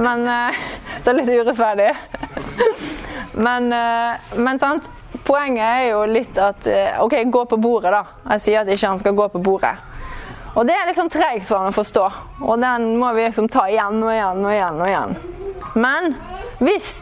[0.00, 0.58] Men eh,
[1.04, 1.94] Så litt urettferdig.
[3.46, 4.88] Men, eh, men sant.
[5.24, 8.00] Poenget er jo litt at eh, OK, gå på bordet, da.
[8.34, 9.72] Jeg sier at ikke han skal gå på bordet.
[10.58, 12.04] Og det er liksom tregt for han å forstå.
[12.42, 14.80] Og den må vi liksom ta igjen og igjen og igjen.
[14.80, 15.14] og igjen.
[15.78, 16.16] Men
[16.58, 16.98] hvis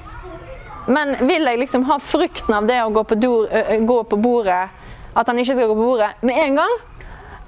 [0.89, 3.51] Men vil jeg liksom ha frykten av det å gå på, dor,
[3.85, 4.71] gå på bordet,
[5.17, 6.79] at han ikke skal gå på bordet med en gang?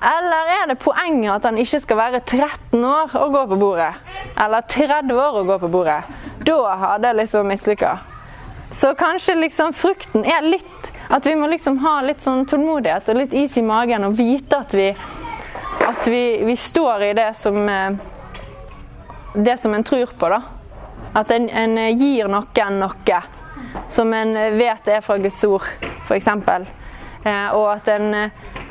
[0.00, 3.92] Eller er det poenget at han ikke skal være 13 år og gå på bordet?
[4.44, 6.02] Eller 30 år og gå på bordet?
[6.46, 7.98] Da har det liksom mislykka.
[8.70, 13.16] Så kanskje liksom frukten er litt At vi må liksom ha litt sånn tålmodighet og
[13.18, 14.92] litt is i magen og vite at vi,
[15.82, 17.66] at vi, vi står i det som
[19.34, 20.40] Det som en tror på, da.
[21.18, 23.20] At en, en gir noen noe
[23.90, 25.66] som en vet er fra Guds ord,
[26.06, 26.28] f.eks.
[27.24, 28.30] Eh, og at en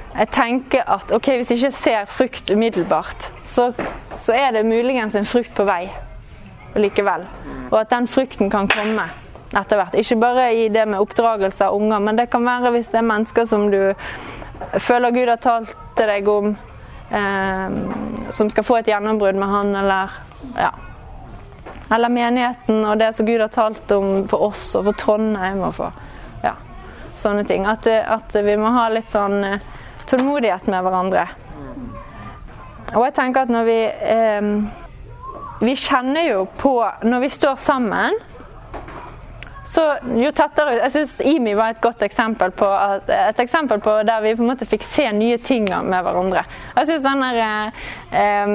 [0.09, 3.69] jeg tenker at ok, hvis jeg ikke ser frukt umiddelbart, så,
[4.17, 5.85] så er det muligens en frukt på vei
[6.75, 7.25] likevel.
[7.69, 9.05] Og at den frukten kan komme
[9.53, 9.95] etter hvert.
[9.97, 13.07] Ikke bare i det med oppdragelse av unger, men det kan være hvis det er
[13.09, 13.93] mennesker som du
[14.81, 16.51] føler Gud har talt til deg om,
[17.13, 17.79] eh,
[18.35, 20.19] som skal få et gjennombrudd med han, eller
[20.57, 20.73] ja,
[21.89, 25.73] eller menigheten og det som Gud har talt om for oss og for Trondheim og
[25.79, 26.08] for
[27.21, 27.67] sånne ting.
[27.69, 29.61] At, at vi må ha litt sånn eh,
[30.09, 31.27] tålmodighet med hverandre.
[32.95, 34.51] Og jeg tenker at når vi eh,
[35.61, 36.71] Vi kjenner jo på
[37.05, 38.15] Når vi står sammen
[39.69, 39.83] så
[40.17, 42.65] jo tettere Jeg syns Imi var et godt eksempel på
[43.13, 46.41] et eksempel på der vi på en måte fikk se nye ting med hverandre.
[46.73, 47.69] Jeg syns den der
[48.09, 48.49] eh,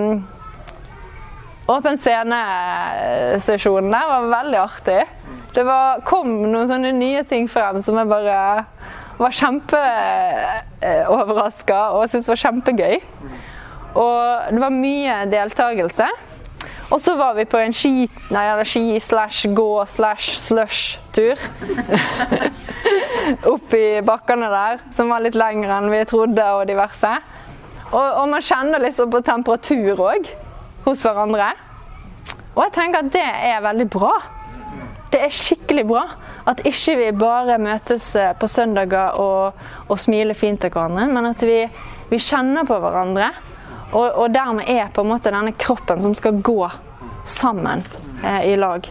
[1.70, 4.98] Åpen scene-sesjonen der var veldig artig.
[5.54, 8.64] Det var, kom noen sånne nye ting frem som jeg bare
[9.20, 12.96] var kjempeoverraska og syntes var kjempegøy.
[13.94, 16.08] Og det var mye deltakelse.
[16.92, 21.38] Og så var vi på en ski, nei, eller ski slash gå slash slush-tur.
[23.54, 27.12] Opp i bakkene der, som var litt lengre enn vi trodde, og diverse.
[27.94, 30.28] Og, og man kjenner liksom på temperatur òg
[30.84, 31.48] hos hverandre.
[32.54, 34.12] Og jeg tenker at det er veldig bra.
[35.14, 36.00] Det er skikkelig bra
[36.50, 41.28] at ikke vi bare møtes eh, på søndager og, og smiler fint til hverandre, men
[41.30, 41.60] at vi,
[42.10, 43.28] vi kjenner på hverandre.
[43.92, 46.58] Og, og, dermed er på en måte denne kroppen som skal gå
[47.30, 47.84] sammen
[48.24, 48.90] eh, i lag.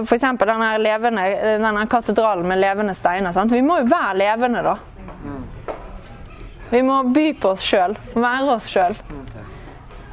[0.00, 0.24] F.eks.
[0.40, 1.26] denne, levende,
[1.60, 3.36] denne katedralen med levende steiner.
[3.36, 3.52] Sant?
[3.52, 4.78] Vi må jo være levende, da.
[6.72, 8.96] Vi må by på oss sjøl, være oss sjøl.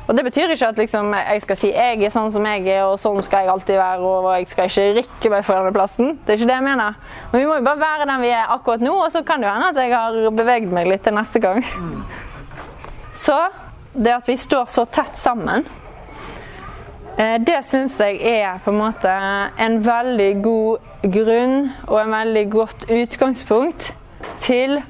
[0.07, 2.81] Og Det betyr ikke at liksom, jeg skal si jeg er sånn som jeg er,
[2.83, 6.17] og sånn skal jeg alltid være, og jeg skal ikke rikke meg for denne plassen.
[6.25, 6.97] Det er ikke det jeg mener.
[7.31, 9.47] Men vi må jo bare være den vi er akkurat nå, og så kan det
[9.47, 11.63] jo hende at jeg har beveget meg litt til neste gang.
[13.23, 13.39] Så
[13.93, 15.63] det at vi står så tett sammen,
[17.15, 19.15] eh, det syns jeg er på en måte
[19.55, 23.93] en veldig god grunn og en veldig godt utgangspunkt
[24.43, 24.81] til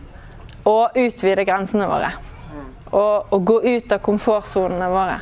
[0.66, 2.16] å utvide grensene våre
[2.94, 5.20] og, og gå ut av komfortsonene våre.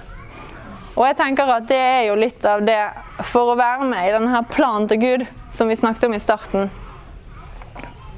[0.92, 2.80] Og jeg tenker at det er jo litt av det
[3.32, 6.72] for å være med i denne planen til Gud som vi snakket om i starten.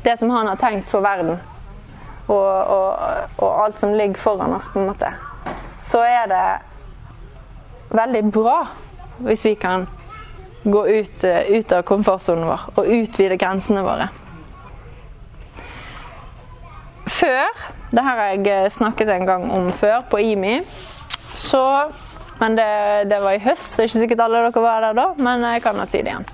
[0.04, 1.38] Det som han har tenkt for verden,
[2.28, 2.90] og, og,
[3.38, 5.12] og, alt som ligger foran oss, på en måte.
[5.84, 6.46] Så er det
[7.94, 8.58] veldig bra
[9.24, 9.86] hvis vi kan
[10.64, 14.10] gå ut, ut av komfortsonen vår og utvide grensene våre.
[17.08, 17.64] Før
[17.94, 20.62] det har jeg eh, snakket en gang om før, på IMI.
[21.36, 21.62] Så
[22.40, 22.66] Men det,
[23.12, 25.78] det var i høst, så ikke sikkert alle dere var der da, men jeg kan
[25.78, 26.26] jo si det igjen.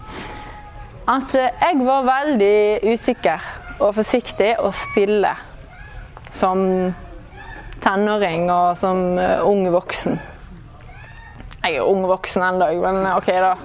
[1.11, 3.43] At eh, jeg var veldig usikker
[3.83, 5.33] og forsiktig og stille
[6.31, 6.63] som
[7.83, 10.19] tenåring og som eh, ung voksen.
[11.59, 13.55] Jeg er ung voksen ennå, men OK, da.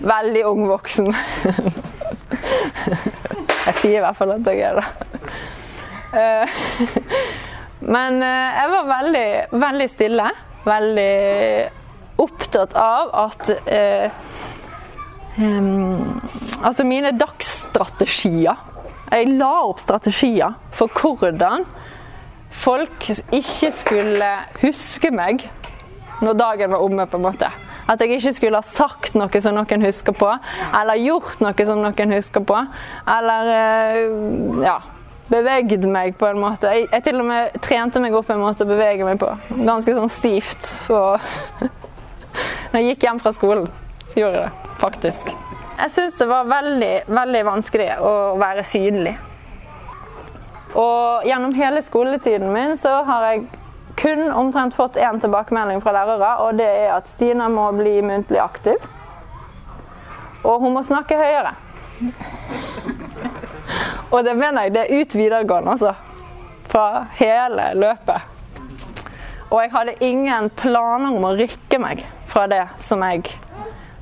[0.00, 1.12] Veldig ung voksen.
[3.66, 4.86] jeg sier i hvert fall at jeg er det.
[6.12, 6.48] Eh,
[7.94, 9.28] men eh, jeg var veldig,
[9.62, 10.28] veldig stille.
[10.62, 11.12] Veldig
[12.22, 13.48] opptatt av at
[15.40, 16.20] um,
[16.62, 18.60] Altså mine dagsstrategier
[19.08, 21.64] Jeg la opp strategier for hvordan
[22.52, 24.28] folk ikke skulle
[24.60, 25.48] huske meg
[26.22, 27.48] når dagen var omme, på en måte.
[27.90, 30.28] At jeg ikke skulle ha sagt noe som noen husker på,
[30.78, 32.60] eller gjort noe som noen husker på.
[33.10, 33.50] Eller
[34.62, 34.76] ja,
[35.30, 36.70] bevegd meg på en måte.
[36.72, 39.30] Jeg, jeg, til og med trente meg opp en måte å bevege meg på.
[39.62, 40.68] Ganske sånn stivt.
[42.72, 43.66] Når jeg gikk hjem fra skolen,
[44.08, 45.32] så gjorde jeg det faktisk.
[45.78, 49.16] Jeg syns det var veldig, veldig vanskelig å være synlig.
[50.78, 53.44] Og gjennom hele skoletiden min så har jeg
[54.00, 58.40] kun omtrent fått én tilbakemelding fra lærere, og det er at Stina må bli muntlig
[58.40, 58.80] aktiv.
[60.42, 61.54] Og hun må snakke høyere.
[64.12, 65.94] Og det mener jeg det er ut videregående, altså.
[66.68, 68.28] Fra hele løpet.
[69.50, 73.26] Og jeg hadde ingen planer om å rykke meg fra det som jeg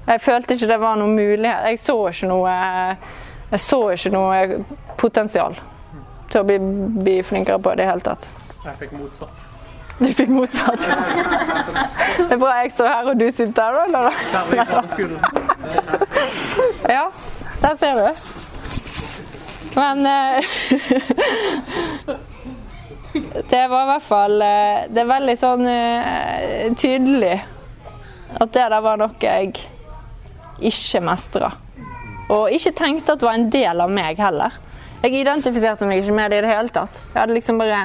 [0.07, 1.66] Jeg følte ikke det var noen mulighet.
[1.70, 2.51] Jeg så ikke noe
[3.51, 4.64] Jeg så ikke noe
[4.99, 5.59] potensial
[6.31, 6.59] til å bli,
[7.03, 8.29] bli flinkere på det i det hele tatt.
[8.64, 9.49] Jeg fikk motsatt.
[9.99, 10.87] Du fikk motsatt?
[12.20, 14.20] Det er bra jeg står her og du sitter her, eller?
[14.31, 15.18] Særlig i barneskolen.
[16.88, 17.09] Ja,
[17.64, 18.39] der ser du.
[19.74, 20.44] Men eh,
[23.50, 27.40] Det var i hvert fall eh, Det er veldig sånn eh, tydelig
[28.30, 29.48] at det der var noe jeg
[30.62, 31.48] ikke mestra.
[32.30, 34.54] Og ikke tenkte at det var en del av meg heller.
[35.02, 37.00] Jeg identifiserte meg ikke med det i det hele tatt.
[37.11, 37.80] Jeg hadde liksom bare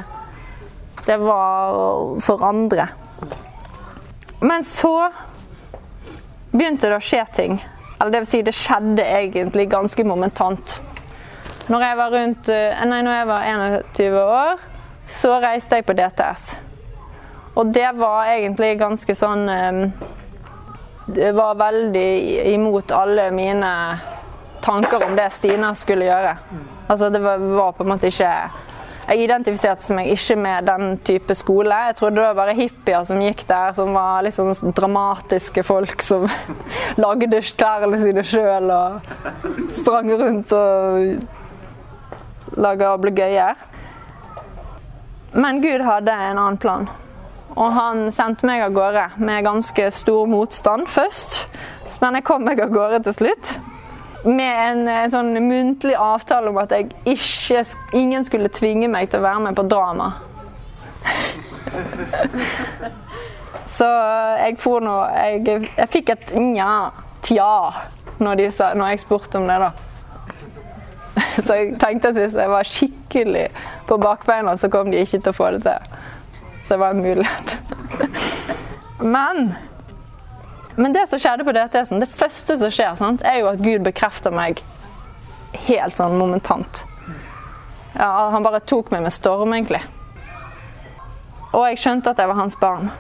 [1.07, 2.87] Det var for andre.
[4.45, 5.09] Men så
[6.51, 7.57] begynte det å skje ting.
[7.97, 10.79] Eller det vil si, det skjedde egentlig ganske momentant.
[11.65, 13.45] Når jeg var rundt eh, Nei, når jeg var
[13.97, 14.65] 21 år,
[15.17, 16.43] så reiste jeg på DTS.
[17.55, 19.81] Og det var egentlig ganske sånn ehm,
[21.07, 22.09] Det var veldig
[22.51, 23.71] imot alle mine
[24.65, 26.35] tanker om det Stina skulle gjøre.
[26.89, 28.31] Altså det var, var på en måte ikke
[29.05, 31.75] jeg identifiserte meg ikke med den type skole.
[31.91, 36.01] Jeg trodde det var bare hippier som gikk der, som var litt sånn dramatiske folk
[36.01, 36.25] som
[37.03, 39.09] lagde klærne sine sjøl og
[39.77, 41.44] sprang rundt og
[42.55, 43.55] lage ablegøyer.
[45.35, 46.87] Men Gud hadde en annen plan.
[47.55, 51.45] Og han sendte meg av gårde med ganske stor motstand først.
[52.01, 53.55] Men jeg kom meg av gårde til slutt.
[54.25, 56.73] Med en, en sånn muntlig avtale om at
[57.05, 60.11] ikke, ingen skulle tvinge meg til å være med på drama.
[63.75, 63.87] Så
[64.39, 66.91] jeg for nå Jeg, jeg fikk et nja,
[67.25, 67.55] tja,
[68.23, 68.45] når,
[68.79, 69.94] når jeg spurte om det, da.
[71.45, 73.45] Så jeg tenkte at hvis jeg var skikkelig
[73.87, 75.95] på bakbeina, så kom de ikke til å få det til.
[76.65, 77.55] Så det var en mulighet.
[79.15, 79.55] Men
[80.75, 83.85] men det som skjedde på DTS-en, det første som skjer, sant, er jo at Gud
[83.85, 84.59] bekrefter meg
[85.69, 86.81] helt sånn momentant.
[87.95, 89.79] Ja, han bare tok meg med storm, egentlig.
[91.55, 92.91] Og jeg skjønte at jeg var hans barn.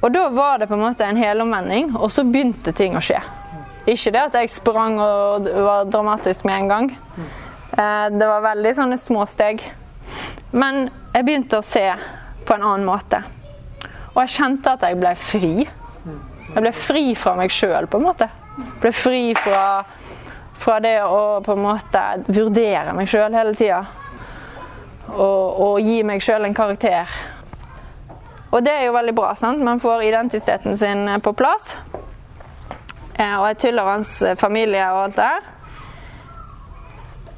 [0.00, 3.20] Og da var det på en måte en helomvending, og så begynte ting å skje.
[3.88, 6.90] Ikke det at jeg sprang og var dramatisk med en gang.
[7.72, 9.62] Eh, det var veldig sånne små steg.
[10.52, 11.86] Men jeg begynte å se
[12.46, 13.22] på en annen måte.
[14.10, 15.54] Og jeg kjente at jeg ble fri.
[16.50, 18.26] Jeg ble fri fra meg sjøl, på en måte.
[18.58, 19.64] Jeg ble fri fra,
[20.58, 23.84] fra, det å på en måte vurdere meg sjøl hele tida.
[25.10, 27.10] Og, og, gi meg sjøl en karakter.
[28.50, 29.32] Og det er jo veldig bra.
[29.38, 29.62] sant?
[29.62, 31.76] Man får identiteten sin på plass.
[33.20, 35.48] Eh, og jeg tyller hans familie og alt det der.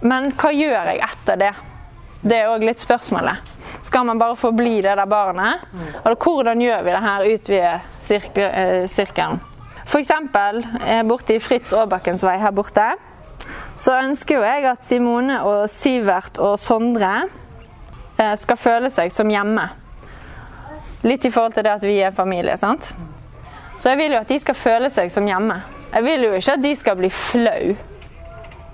[0.03, 1.53] Men hva gjør jeg etter det?
[2.23, 3.51] Det er òg litt spørsmålet.
[3.83, 5.63] Skal man bare forbli det der barnet?
[6.05, 7.73] Eller hvordan gjør vi det her utvide
[8.47, 9.41] eh, sirkelen?
[9.87, 10.11] F.eks.
[10.11, 12.87] Eh, borte i Fritz Aabakkens vei her borte,
[13.77, 17.15] så ønsker jo jeg at Simone og Sivert og Sondre
[18.19, 19.67] eh, skal føle seg som hjemme.
[21.03, 22.93] Litt i forhold til det at vi er familie, sant?
[23.83, 25.57] Så jeg vil jo at de skal føle seg som hjemme.
[25.91, 27.73] Jeg vil jo ikke at de skal bli flau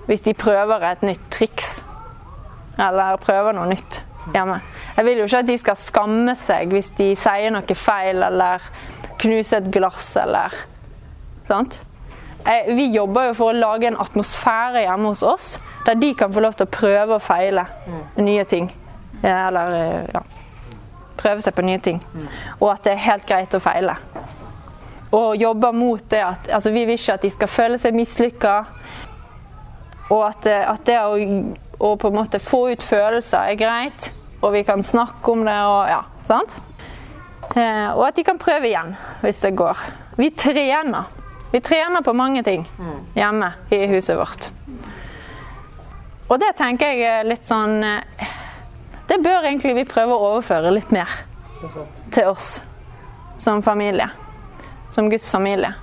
[0.09, 1.79] hvis de prøver et nytt triks.
[2.77, 3.99] Eller prøver noe nytt
[4.33, 4.59] hjemme.
[4.97, 8.69] Jeg vil jo ikke at de skal skamme seg hvis de sier noe feil eller
[9.21, 10.53] knuser et glass eller
[11.49, 11.79] Sant?
[12.69, 15.55] Vi jobber jo for å lage en atmosfære hjemme hos oss
[15.87, 18.01] der de kan få lov til å prøve og feile mm.
[18.21, 18.69] nye ting.
[19.25, 19.73] Eller
[20.13, 20.21] ja,
[21.17, 21.97] prøve seg på nye ting.
[22.13, 22.27] Mm.
[22.59, 23.97] Og at det er helt greit å feile.
[25.15, 28.53] Og jobber mot det at altså Vi vil ikke at de skal føle seg mislykka.
[30.09, 31.17] Og at, at det å,
[31.79, 35.55] å, på en måte få ut følelser er greit og vi kan snakke om det
[35.67, 36.55] og ja, sant?
[37.55, 38.93] Eh, og at de kan prøve igjen
[39.23, 39.81] hvis det går.
[40.19, 41.09] Vi trener.
[41.51, 42.67] Vi trener på mange ting
[43.17, 44.51] hjemme i huset vårt.
[46.29, 48.29] Og det tenker jeg er litt sånn eh,
[49.09, 51.09] Det bør egentlig vi prøve å overføre litt mer
[52.13, 52.59] til oss
[53.41, 54.07] som familie.
[54.91, 55.73] Som Guds familie.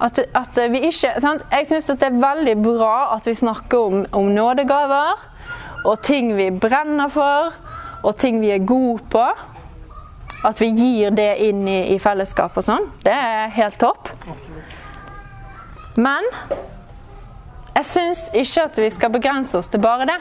[0.00, 1.42] At, at vi ikke sant?
[1.50, 5.24] Jeg syns det er veldig bra at vi snakker om, om nådegaver
[5.84, 7.54] og ting vi brenner for,
[8.02, 9.24] og ting vi er gode på.
[10.46, 12.86] At vi gir det inn i, i fellesskap og sånn.
[13.02, 14.10] Det er helt topp.
[15.98, 16.26] Men
[17.74, 20.18] jeg syns ikke at vi skal begrense oss til bare det.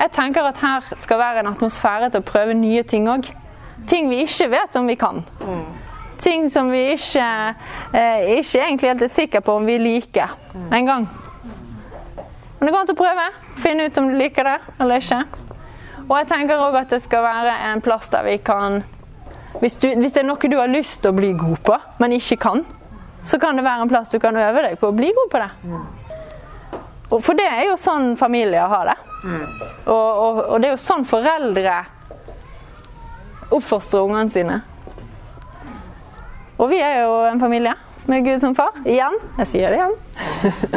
[0.00, 3.26] Jeg tenker at her skal være en atmosfære til å prøve nye ting òg.
[3.90, 5.24] Ting vi ikke vet om vi kan.
[6.20, 7.26] Ting som vi ikke,
[7.96, 10.36] eh, ikke egentlig helt er sikre på om vi liker
[10.70, 11.08] en gang.
[12.58, 13.28] Men det går an å prøve.
[13.56, 15.22] Finne ut om du liker det eller ikke.
[16.10, 18.82] Og jeg tenker òg at det skal være en plass der vi kan
[19.60, 22.14] hvis, du, hvis, det er noe du har lyst til å bli god på, men
[22.16, 22.62] ikke kan,
[23.26, 25.40] så kan det være en plass du kan øve deg på å bli god på
[25.42, 25.50] det.
[27.10, 28.96] For det er jo sånn familier har det.
[29.90, 31.80] Og, og, og det er jo sånn foreldre
[33.50, 34.60] oppfostrer ungene sine.
[36.60, 37.72] Og vi er jo en familie
[38.10, 38.74] med Gud som far.
[38.84, 39.16] Igjen.
[39.38, 39.94] Jeg sier det igjen.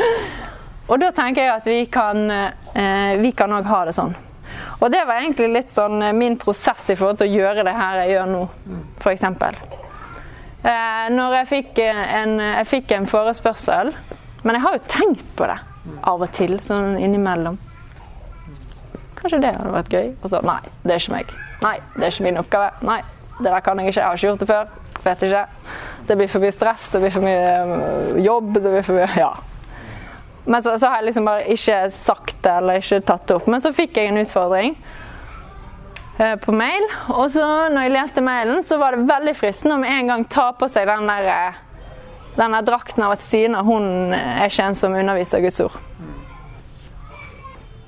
[0.91, 4.13] Og da tenker jeg at vi kan eh, vi kan òg ha det sånn.
[4.79, 7.75] Og det var egentlig litt sånn eh, min prosess i forhold til å gjøre det
[7.75, 8.41] her jeg gjør nå,
[8.99, 9.25] f.eks.
[10.63, 13.89] Eh, når jeg fikk en, jeg fikk en forespørsel
[14.45, 15.59] Men jeg har jo tenkt på det
[16.07, 17.57] av og til, sånn innimellom.
[19.19, 20.13] Kanskje det hadde vært gøy?
[20.21, 21.33] Og så nei, det er ikke meg.
[21.63, 22.71] Nei, det er ikke min oppgave.
[22.87, 23.01] Nei,
[23.39, 23.99] det der kan jeg ikke.
[23.99, 24.71] Jeg har ikke gjort det før.
[25.03, 25.45] Vet ikke.
[26.07, 29.09] Det blir for mye stress, det blir for mye eh, jobb, det blir for mye
[29.19, 29.33] Ja.
[30.45, 33.45] Men så, så, har jeg liksom bare ikke sagt det eller ikke tatt det opp.
[33.47, 34.73] Men så fikk jeg en utfordring
[36.19, 36.83] eh, på mail.
[37.15, 40.25] Og så når jeg leste mailen, så var det veldig fristende å med en gang
[40.27, 41.61] ta på seg den der, eh,
[42.35, 45.79] den der drakten av at Stine hun er ikke en som underviser Guds ord.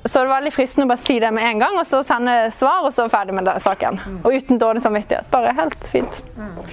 [0.06, 2.34] Så det var veldig fristende å bare si det med en gang, og så sende
[2.53, 3.97] svar, og så ferdig med saken.
[4.22, 5.32] Og uten dårlig samvittighet.
[5.34, 6.22] Bare helt fint.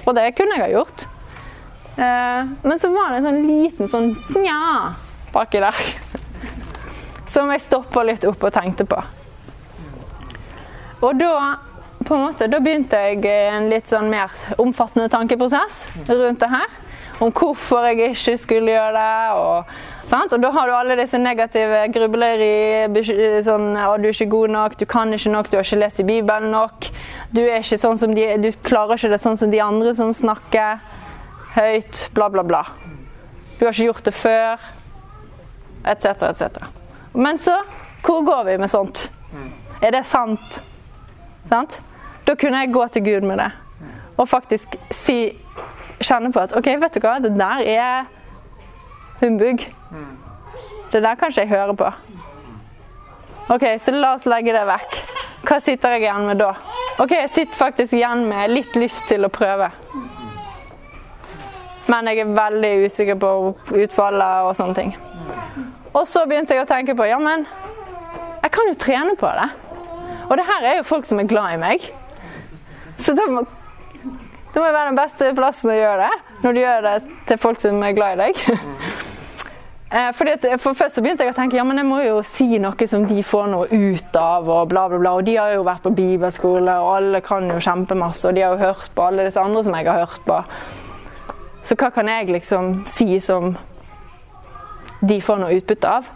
[0.05, 1.07] Og det kunne jeg ha gjort.
[1.97, 4.93] Eh, men så var det en sånn liten sånn nja
[5.33, 5.81] baki der.
[7.33, 9.01] Som jeg stoppa litt opp og tenkte på.
[11.03, 11.33] Og da
[12.03, 14.31] på en måte, da begynte jeg en litt sånn mer
[14.61, 16.79] omfattende tankeprosess rundt det her.
[17.21, 19.17] om hvorfor jeg ikke skulle gjøre det.
[19.39, 19.75] Og,
[20.09, 20.33] sant?
[20.33, 22.43] og da har du alle disse negative grubler
[23.45, 26.07] sånn du er ikke god nok, du kan ikke nok, du har ikke lest i
[26.07, 26.89] Bibelen nok.
[27.33, 30.81] Du, sånn de, du klarer ikke det sånn som de andre som snakker
[31.55, 32.63] høyt, bla, bla, bla.
[33.59, 34.69] Du har ikke gjort det før,
[35.85, 36.69] etc., etc.
[37.13, 37.61] Men så
[38.03, 39.05] Hvor går vi med sånt?
[39.79, 40.57] Er det sant?
[41.47, 41.77] Sant?
[42.27, 43.51] Da kunne jeg gå til Gud med det
[44.17, 45.17] og faktisk si
[46.03, 48.09] Kjenne på at OK, vet du hva, det der er
[49.23, 49.65] humbug.
[50.93, 51.89] Det der kan ikke jeg høre på.
[53.53, 54.99] OK, så la oss legge det vekk.
[55.43, 56.53] Hva sitter jeg igjen med da?
[57.03, 59.71] OK, jeg sitter faktisk igjen med litt lyst til å prøve.
[61.91, 63.31] Men jeg er veldig usikker på
[63.83, 64.93] utfallet og sånne ting.
[65.93, 67.43] Og så begynte jeg å tenke på ja, men
[68.43, 69.49] jeg kan jo trene på det.
[70.29, 71.89] Og det her er jo folk som er glad i meg.
[73.03, 73.43] Så det må,
[74.53, 76.23] det må være den beste plassen å gjøre det.
[76.43, 76.97] Når du gjør det
[77.27, 78.92] til folk som er glad i deg.
[79.93, 82.47] Eh, at, for Først så begynte jeg å tenke ja, men jeg må jo si
[82.57, 84.47] noe som de får noe ut av.
[84.49, 85.11] Og bla, bla, bla.
[85.19, 88.25] Og de har jo vært på bibelskole, og alle kan jo kjempemasse.
[88.25, 90.39] Og de har jo hørt på alle disse andre som jeg har hørt på.
[91.63, 93.53] Så hva kan jeg liksom si som
[95.05, 96.09] de får noe utbytte av?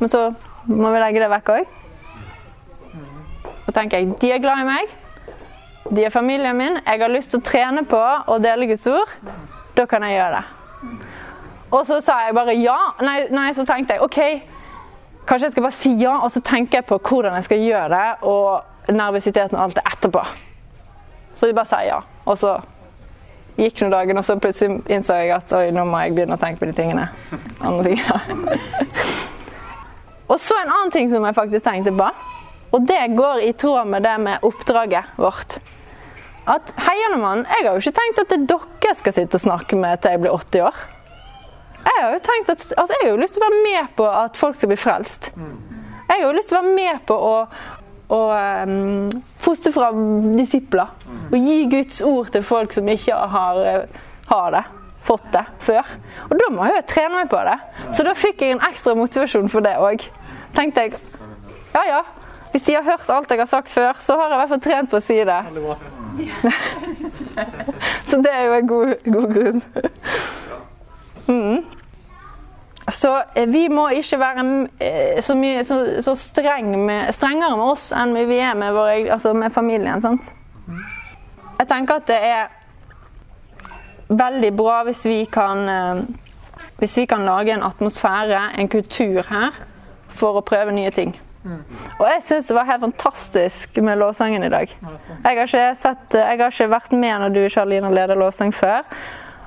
[0.00, 0.26] Men så
[0.66, 1.72] må vi legge det vekk òg.
[3.66, 4.98] Og tenker jeg de er glad i meg.
[5.94, 6.82] De er familien min.
[6.82, 9.14] Jeg har lyst til å trene på å dele Guds ord.
[9.78, 10.65] Da kan jeg gjøre det.
[11.76, 12.76] Og så sa jeg bare ja.
[13.04, 14.20] Nei, nei, så tenkte jeg OK,
[15.28, 17.90] kanskje jeg skal bare si ja, og så tenker jeg på hvordan jeg skal gjøre
[17.92, 20.22] det, og nervøsiteten og alt det etterpå.
[21.36, 22.00] Så jeg bare sa ja.
[22.24, 22.54] Og så
[23.56, 26.40] gikk noen dager, og så plutselig innså jeg at oi, nå må jeg begynne å
[26.40, 27.08] tenke på de tingene.
[27.60, 28.58] Andre tingene.
[30.32, 32.10] og så en annen ting som jeg faktisk tenkte på.
[32.76, 35.58] Og det går i tråd med det med oppdraget vårt
[36.46, 39.78] at heianemannen, jeg har jo ikke tenkt at det er dere skal sitte og snakke
[39.78, 40.84] med til jeg blir 80 år.
[41.86, 44.06] Jeg har jo tenkt at, altså jeg har jo lyst til å være med på
[44.10, 45.30] at folk skal bli frelst.
[45.36, 47.34] Jeg har jo lyst til å være med på å,
[48.14, 48.20] å
[48.66, 49.10] um,
[49.42, 49.92] fostre fra
[50.36, 50.92] disipler.
[51.30, 53.86] Og gi Guds ord til folk som ikke har,
[54.32, 54.64] har det.
[55.06, 55.86] Fått det før.
[56.26, 57.56] Og da må jeg jo trene meg på det.
[57.94, 60.02] Så da fikk jeg en ekstra motivasjon for det òg.
[60.56, 60.98] Tenkte jeg
[61.76, 62.02] ja ja,
[62.50, 64.60] hvis de har hørt alt jeg har sagt før, så har jeg i hvert fall
[64.64, 65.40] trent på å si det.
[68.08, 69.60] så det er jo en god, god grunn.
[71.26, 71.75] Mm.
[72.92, 74.44] Så eh, vi må ikke være
[74.78, 79.08] eh, så, mye, så, så streng med, strengere med oss enn vi er med, vår,
[79.16, 80.02] altså med familien.
[80.04, 80.28] Sant?
[81.56, 82.46] Jeg tenker at det er
[84.06, 86.06] veldig bra hvis vi kan eh,
[86.78, 89.54] hvis vi kan lage en atmosfære, en kultur her,
[90.16, 91.14] for å prøve nye ting.
[92.00, 94.72] Og jeg syns det var helt fantastisk med lovsangen i dag.
[94.82, 98.82] Jeg har ikke, sett, jeg har ikke vært med når du Charline leder lovsang før.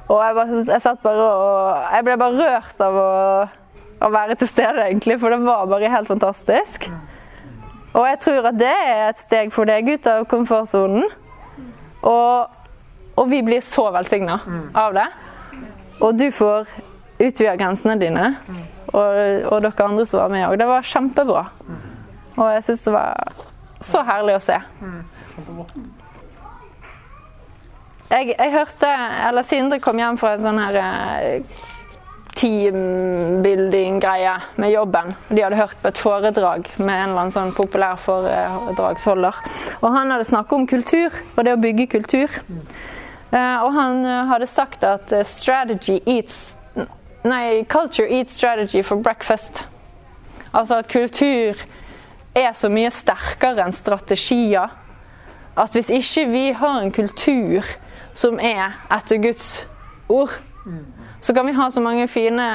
[0.10, 3.10] Og jeg, bare, jeg, satt bare og Jeg ble bare rørt av å,
[3.99, 6.89] å, være til stede, egentlig, for det var bare helt fantastisk.
[7.93, 11.05] Og jeg tror at det er et steg for deg ut av komfortsonen.
[12.05, 12.57] Og,
[13.20, 14.39] og vi blir så velsigna
[14.78, 15.07] av det.
[15.99, 16.70] Og du får
[17.20, 18.32] utvida grensene dine.
[18.89, 19.05] Og,
[19.51, 20.57] og, dere andre som var med òg.
[20.62, 21.45] Det var kjempebra.
[22.39, 23.34] Og jeg syns det var
[23.86, 24.62] så herlig å se.
[28.10, 28.88] Jeg, jeg, hørte
[29.28, 31.43] Eller Sindre kom hjem fra en sånn her eh,
[32.39, 35.12] teambuilding-greie med jobben.
[35.28, 39.36] De hadde hørt på et foredrag med en eller annen sånn populær foredragsholder.
[39.82, 42.30] Og han hadde snakket om kultur, og det å bygge kultur.
[42.39, 46.55] Eh, og han eh, hadde sagt at strategy eats
[47.20, 49.66] Nei, culture eats strategy for breakfast.
[50.55, 51.60] Altså at kultur
[52.32, 54.72] er så mye sterkere enn strategier.
[55.60, 57.68] At hvis ikke vi har en kultur
[58.20, 59.49] som er etter Guds
[60.11, 60.34] ord,
[61.22, 62.47] så kan vi ha så mange fine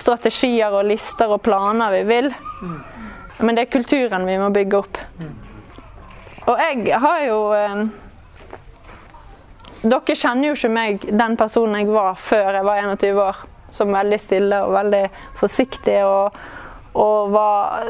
[0.00, 2.30] strategier og lister og planer vi vil.
[3.40, 5.00] Men det er kulturen vi må bygge opp.
[6.50, 7.82] Og jeg har jo eh,
[9.80, 13.44] Dere kjenner jo ikke meg, den personen jeg var før jeg var 21 år.
[13.72, 15.04] Som veldig stille og veldig
[15.40, 16.40] forsiktig og
[16.90, 17.84] og var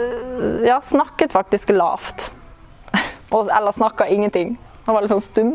[0.61, 2.31] Ja, snakket faktisk lavt.
[3.33, 4.59] Eller snakka ingenting.
[4.85, 5.55] Han var litt sånn stum.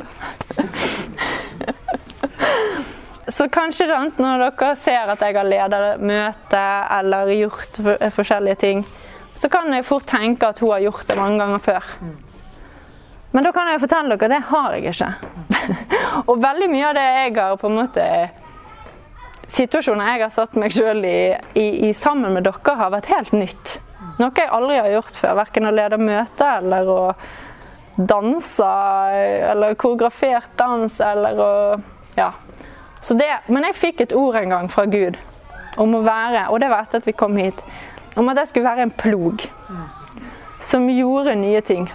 [3.34, 6.62] Så kanskje sant, når dere ser at jeg har ledet møte
[7.00, 7.80] eller gjort
[8.14, 8.84] forskjellige ting,
[9.42, 11.90] så kan jeg fort tenke at hun har gjort det mange ganger før.
[13.36, 15.10] Men da kan jeg fortelle dere det har jeg ikke.
[16.30, 18.06] og veldig mye av det jeg har på en måte
[19.56, 21.18] situasjoner jeg har satt meg sjøl i,
[21.58, 23.76] i, i, sammen med dere, har vært helt nytt.
[24.20, 25.36] Noe jeg aldri har gjort før.
[25.42, 27.00] Verken å lede møte eller å
[27.96, 28.72] danse
[29.50, 31.52] eller koreografert dans eller å
[32.16, 32.32] ja,
[33.14, 35.18] det, men jeg fikk et ord en gang fra Gud
[35.78, 37.60] om å være, og det var etter at vi kom hit,
[38.16, 39.44] om at jeg skulle være en plog
[40.64, 41.90] som gjorde nye ting.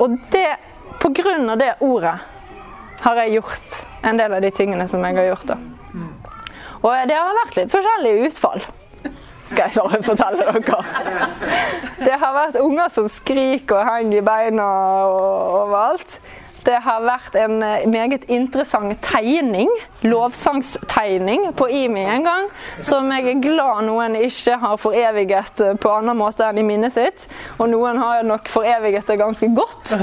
[0.00, 0.48] Og det,
[0.98, 2.16] på grunn av det ordet
[3.04, 5.52] har jeg gjort en del av de tingene som jeg har gjort.
[5.52, 5.58] da.
[6.82, 8.62] Og det har vært litt forskjellige utfall,
[9.48, 10.82] skal jeg bare fortelle dere.
[11.98, 14.66] Det har vært unger som skriker og henger i beina
[15.10, 16.18] og overalt.
[16.64, 19.70] Det har vært en eh, meget interessant tegning,
[20.02, 22.48] lovsangstegning, på IMI en gang,
[22.84, 26.96] som jeg er glad noen ikke har foreviget eh, på annen måte enn i minnet
[26.96, 27.28] sitt.
[27.58, 29.94] Og noen har nok foreviget det ganske godt.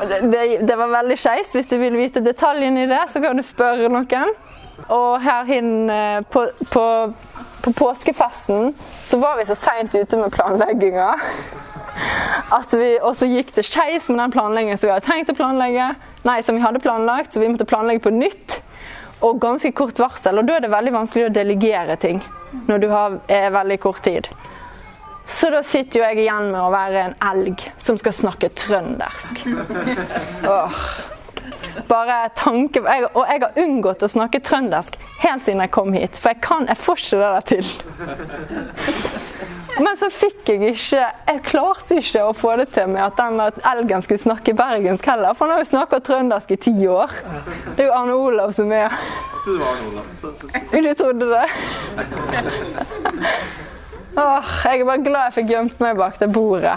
[0.00, 1.50] Det, det, var veldig skeis.
[1.52, 4.36] Hvis du vil vite detaljene i det, så kan du spørre noen.
[4.88, 6.84] Og her inn eh, på, på,
[7.64, 8.72] på påskefesten
[9.10, 11.10] så var vi så seint ute med planlegginga
[12.50, 15.36] at vi, og så gikk det skeis med den planleggingen som vi hadde tenkt å
[15.38, 15.92] planlegge.
[16.26, 18.60] Nei, som vi hadde planlagt, så vi måtte planlegge på nytt.
[19.24, 20.40] Og ganske kort varsel.
[20.40, 22.22] Og da er det veldig vanskelig å delegere ting
[22.66, 24.26] når du har er veldig kort tid.
[25.30, 29.44] Så da sitter jo jeg igjen med å være en elg som skal snakke trøndersk.
[30.50, 30.82] Åh.
[31.86, 36.18] Bare tanke jeg, Og jeg har unngått å snakke trøndersk helt siden jeg kom hit,
[36.18, 37.66] for jeg, kan, jeg får ikke det der til.
[39.80, 43.40] Men så fikk jeg ikke Jeg klarte ikke å få det til med at den
[43.72, 45.36] elgen skulle snakke bergensk heller.
[45.36, 47.14] For han har jo snakka trøndersk i ti år.
[47.76, 48.92] Det er jo Arne Olav som er
[49.46, 50.10] Du var Arne Olav.
[50.20, 50.82] Så, så, så.
[50.84, 51.46] Du trodde det?
[54.20, 56.76] Åh, jeg er bare glad jeg fikk gjemt meg bak det bordet.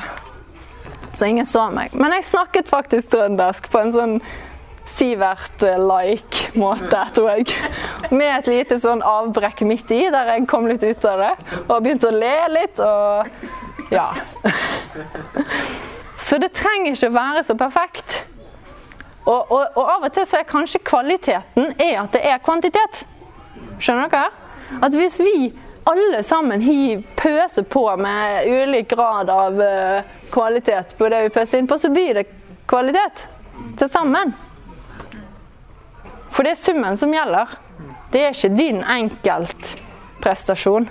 [1.14, 1.94] Så ingen så meg.
[1.98, 4.16] Men jeg snakket faktisk trøndersk på en sånn
[4.94, 7.48] Sivert-like måte, tror jeg.
[8.12, 11.34] Med et lite sånn avbrekk midt i, der jeg kom litt ut av det.
[11.68, 14.10] Og begynte å le litt og ja.
[16.24, 18.22] Så det trenger ikke å være så perfekt.
[19.26, 23.04] Og, og, og av og til så er kanskje kvaliteten er at det er kvantitet.
[23.80, 24.32] Skjønner dere?
[24.84, 25.52] At hvis vi
[25.88, 26.64] alle sammen
[27.20, 31.92] pøser på med ulik grad av uh, kvalitet på det vi pøser inn på, så
[31.92, 32.26] blir det
[32.72, 33.26] kvalitet
[33.80, 34.34] til sammen.
[36.34, 37.56] For det er summen som gjelder.
[38.14, 40.90] Det er ikke din enkeltprestasjon.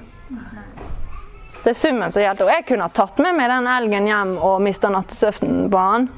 [1.62, 2.46] Det er summen som gjelder.
[2.46, 6.10] Og jeg kunne ha tatt med meg den elgen hjem og mista nattesøvnen på han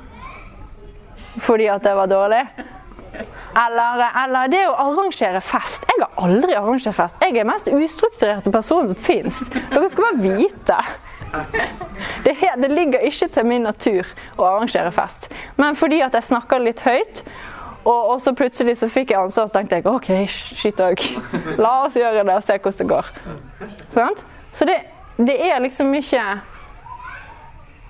[1.34, 2.44] fordi at det var dårlig.
[3.58, 5.86] Eller, eller, det å arrangere fest.
[5.90, 7.16] Jeg har aldri arrangert fest.
[7.22, 9.40] Jeg er den mest ustrukturerte personen som fins.
[9.70, 10.78] Dere skal bare vite.
[12.24, 14.06] Det, det, ligger ikke til min natur
[14.38, 15.26] å arrangere fest.
[15.58, 17.24] Men fordi at jeg snakker litt høyt,
[17.84, 21.04] og, og, så plutselig så fikk jeg ansvar, så tenkte jeg OK, shit òg.
[21.60, 23.12] La oss gjøre det og se hvordan det går.
[23.94, 24.18] Sånn?
[24.54, 24.80] Så det,
[25.18, 26.24] det, er liksom ikke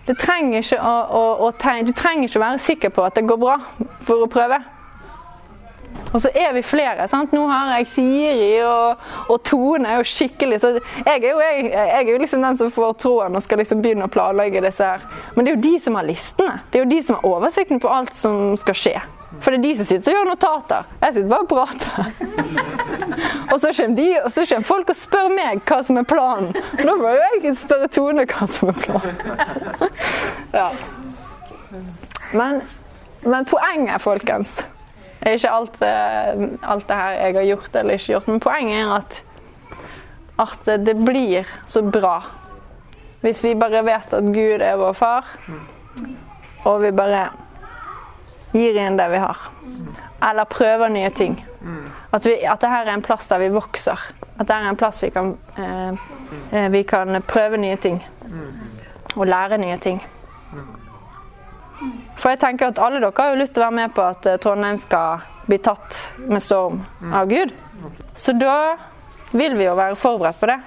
[0.05, 3.26] det trenger ikke å, å, å tegne, Du trenger ikke være sikker på at det
[3.28, 3.59] går bra
[4.05, 4.61] for å prøve.
[6.14, 7.09] Og så er vi flere.
[7.09, 7.32] sant?
[7.34, 9.01] Nå har jeg Siri og,
[9.32, 12.70] og Tone jo skikkelig så jeg er jo, jeg, jeg er jo liksom den som
[12.74, 15.03] får tråden og skal liksom begynne å planlegge disse her.
[15.34, 16.57] Men det er jo de som har listene.
[16.70, 18.97] Det er jo de som har oversikten på alt som skal skje.
[19.43, 20.91] For det er de som sitter og gjør notater.
[21.03, 22.05] Jeg sitter bare og prater.
[23.53, 26.53] og, så kommer de, og så kommer folk og spør meg hva som er planen.
[26.80, 29.18] Da må jo jeg spørre Tone hva som er planen.
[30.61, 30.68] ja.
[32.35, 32.62] Men,
[33.24, 34.62] men, poenget, folkens,
[35.24, 38.30] er ikke alt, eh, alt, det her jeg har gjort eller ikke gjort.
[38.30, 39.20] Men poenget er at,
[40.47, 42.18] at det blir så bra
[43.24, 45.28] hvis vi bare vet at Gud er vår far,
[46.68, 47.22] og vi bare
[48.55, 49.50] gir inn det vi har.
[50.24, 51.36] Eller prøver nye ting.
[52.14, 54.00] At, vi, at dette er en plass der vi vokser.
[54.38, 56.05] At det er en plass vi kan, eh,
[56.52, 58.00] eh, vi kan prøve nye ting.
[59.16, 60.00] Og lære nye ting.
[62.16, 64.26] For jeg tenker at alle dere har jo lyst til å være med på at
[64.30, 65.98] eh, Trondheim skal bli tatt
[66.30, 66.80] med storm
[67.12, 67.52] av Gud.
[68.16, 68.76] Så da
[69.34, 70.59] vil vi jo være forberedt på det.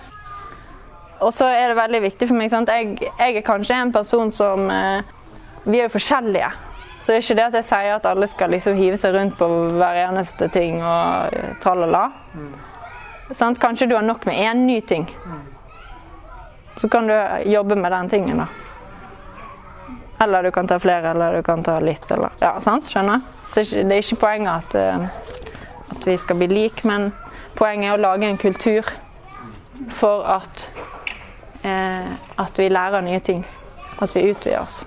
[1.25, 2.69] Og så er det veldig viktig for meg sant?
[2.69, 5.13] Jeg, jeg er kanskje en person som eh,
[5.65, 6.51] Vi er jo forskjellige.
[7.07, 9.37] Så det er ikke det at jeg sier at alle skal liksom hive seg rundt
[9.39, 12.01] på hver eneste ting og eh, tralala.
[12.35, 12.49] Mm.
[13.31, 15.05] Sånn, kanskje du har nok med én ny ting.
[15.07, 15.45] Mm.
[16.81, 17.13] Så kan du
[17.47, 18.47] jobbe med den tingen, da.
[20.25, 22.91] Eller du kan ta flere, eller du kan ta litt, eller Ja, sant?
[22.91, 23.23] Skjønner?
[23.55, 27.13] Så det er ikke poenget at, uh, at vi skal bli lik, men
[27.55, 28.91] poenget er å lage en kultur
[29.95, 30.67] for at,
[31.63, 33.47] eh, at vi lærer nye ting.
[34.03, 34.83] At vi utvider oss.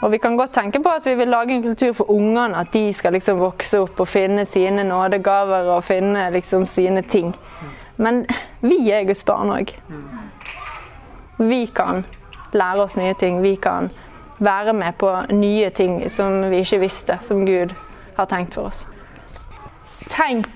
[0.00, 2.72] Og vi kan godt tenke på at vi vil lage en kultur for ungene, at
[2.72, 7.34] de skal liksom vokse opp og finne sine nådegaver og finne liksom sine ting.
[7.96, 8.26] Men
[8.60, 9.74] vi er Guds barn òg.
[11.38, 12.04] Vi kan
[12.52, 13.42] lære oss nye ting.
[13.42, 13.90] Vi kan
[14.38, 17.74] være med på nye ting som vi ikke visste, som Gud
[18.16, 18.86] har tenkt for oss.
[20.08, 20.48] Tenk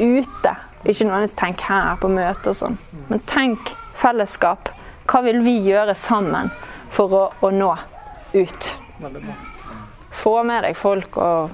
[0.00, 0.54] ute.
[0.86, 2.76] Ikke nødvendigvis tenk her på møte og sånn,
[3.08, 4.70] men tenk fellesskap.
[5.10, 6.50] Hva vil vi gjøre sammen
[6.90, 7.70] for å, å nå
[8.34, 8.70] ut?
[10.22, 11.50] Få med deg folk og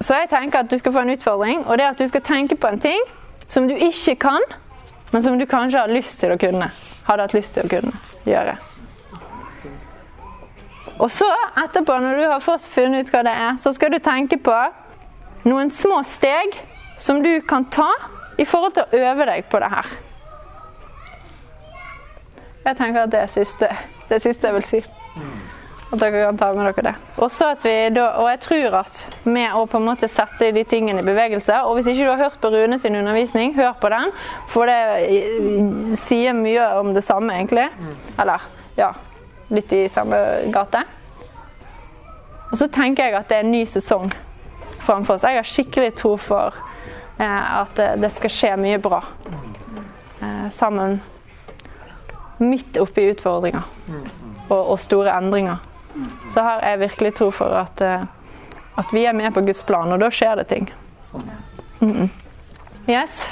[0.00, 2.22] Så jeg tenker at du skal få en utfordring, og det er at du skal
[2.24, 3.02] tenke på en ting
[3.48, 4.46] som du ikke kan,
[5.12, 6.70] men som du kanskje har lyst til å kunne.
[7.04, 7.92] Hadde hatt lyst til å kunne
[8.24, 8.56] gjøre.
[11.00, 11.28] Og så
[11.60, 14.56] etterpå, når du har fått funnet ut hva det er, så skal du tenke på
[15.48, 16.56] noen små steg
[17.00, 17.90] som du kan ta
[18.40, 19.92] i forhold til å øve deg på det her.
[22.64, 23.68] Jeg tenker at det er siste,
[24.10, 24.80] det siste jeg vil si.
[25.90, 26.94] At dere kan ta med dere det.
[27.96, 31.56] Da, og jeg tror at med å på en måte sette de tingene i bevegelse
[31.66, 34.12] Og hvis ikke du har hørt på Rune sin undervisning, hør på den.
[34.52, 37.66] For det sier mye om det samme, egentlig.
[38.20, 38.46] Eller
[38.78, 38.92] ja,
[39.50, 40.16] litt i samme
[40.54, 40.84] gate.
[42.50, 44.10] Og så tenker jeg at det er en ny sesong
[44.80, 45.26] framfor oss.
[45.26, 46.54] Jeg har skikkelig tro for
[47.18, 49.02] eh, at det skal skje mye bra
[50.22, 51.00] eh, sammen.
[52.40, 53.66] Midt oppi utfordringer
[54.48, 55.60] og, og store endringer
[56.32, 58.06] så har jeg virkelig tro for at, eh,
[58.78, 60.70] at vi er med på Guds plan, og da skjer det ting.
[61.80, 62.08] Mm -mm.
[62.90, 63.28] Yes.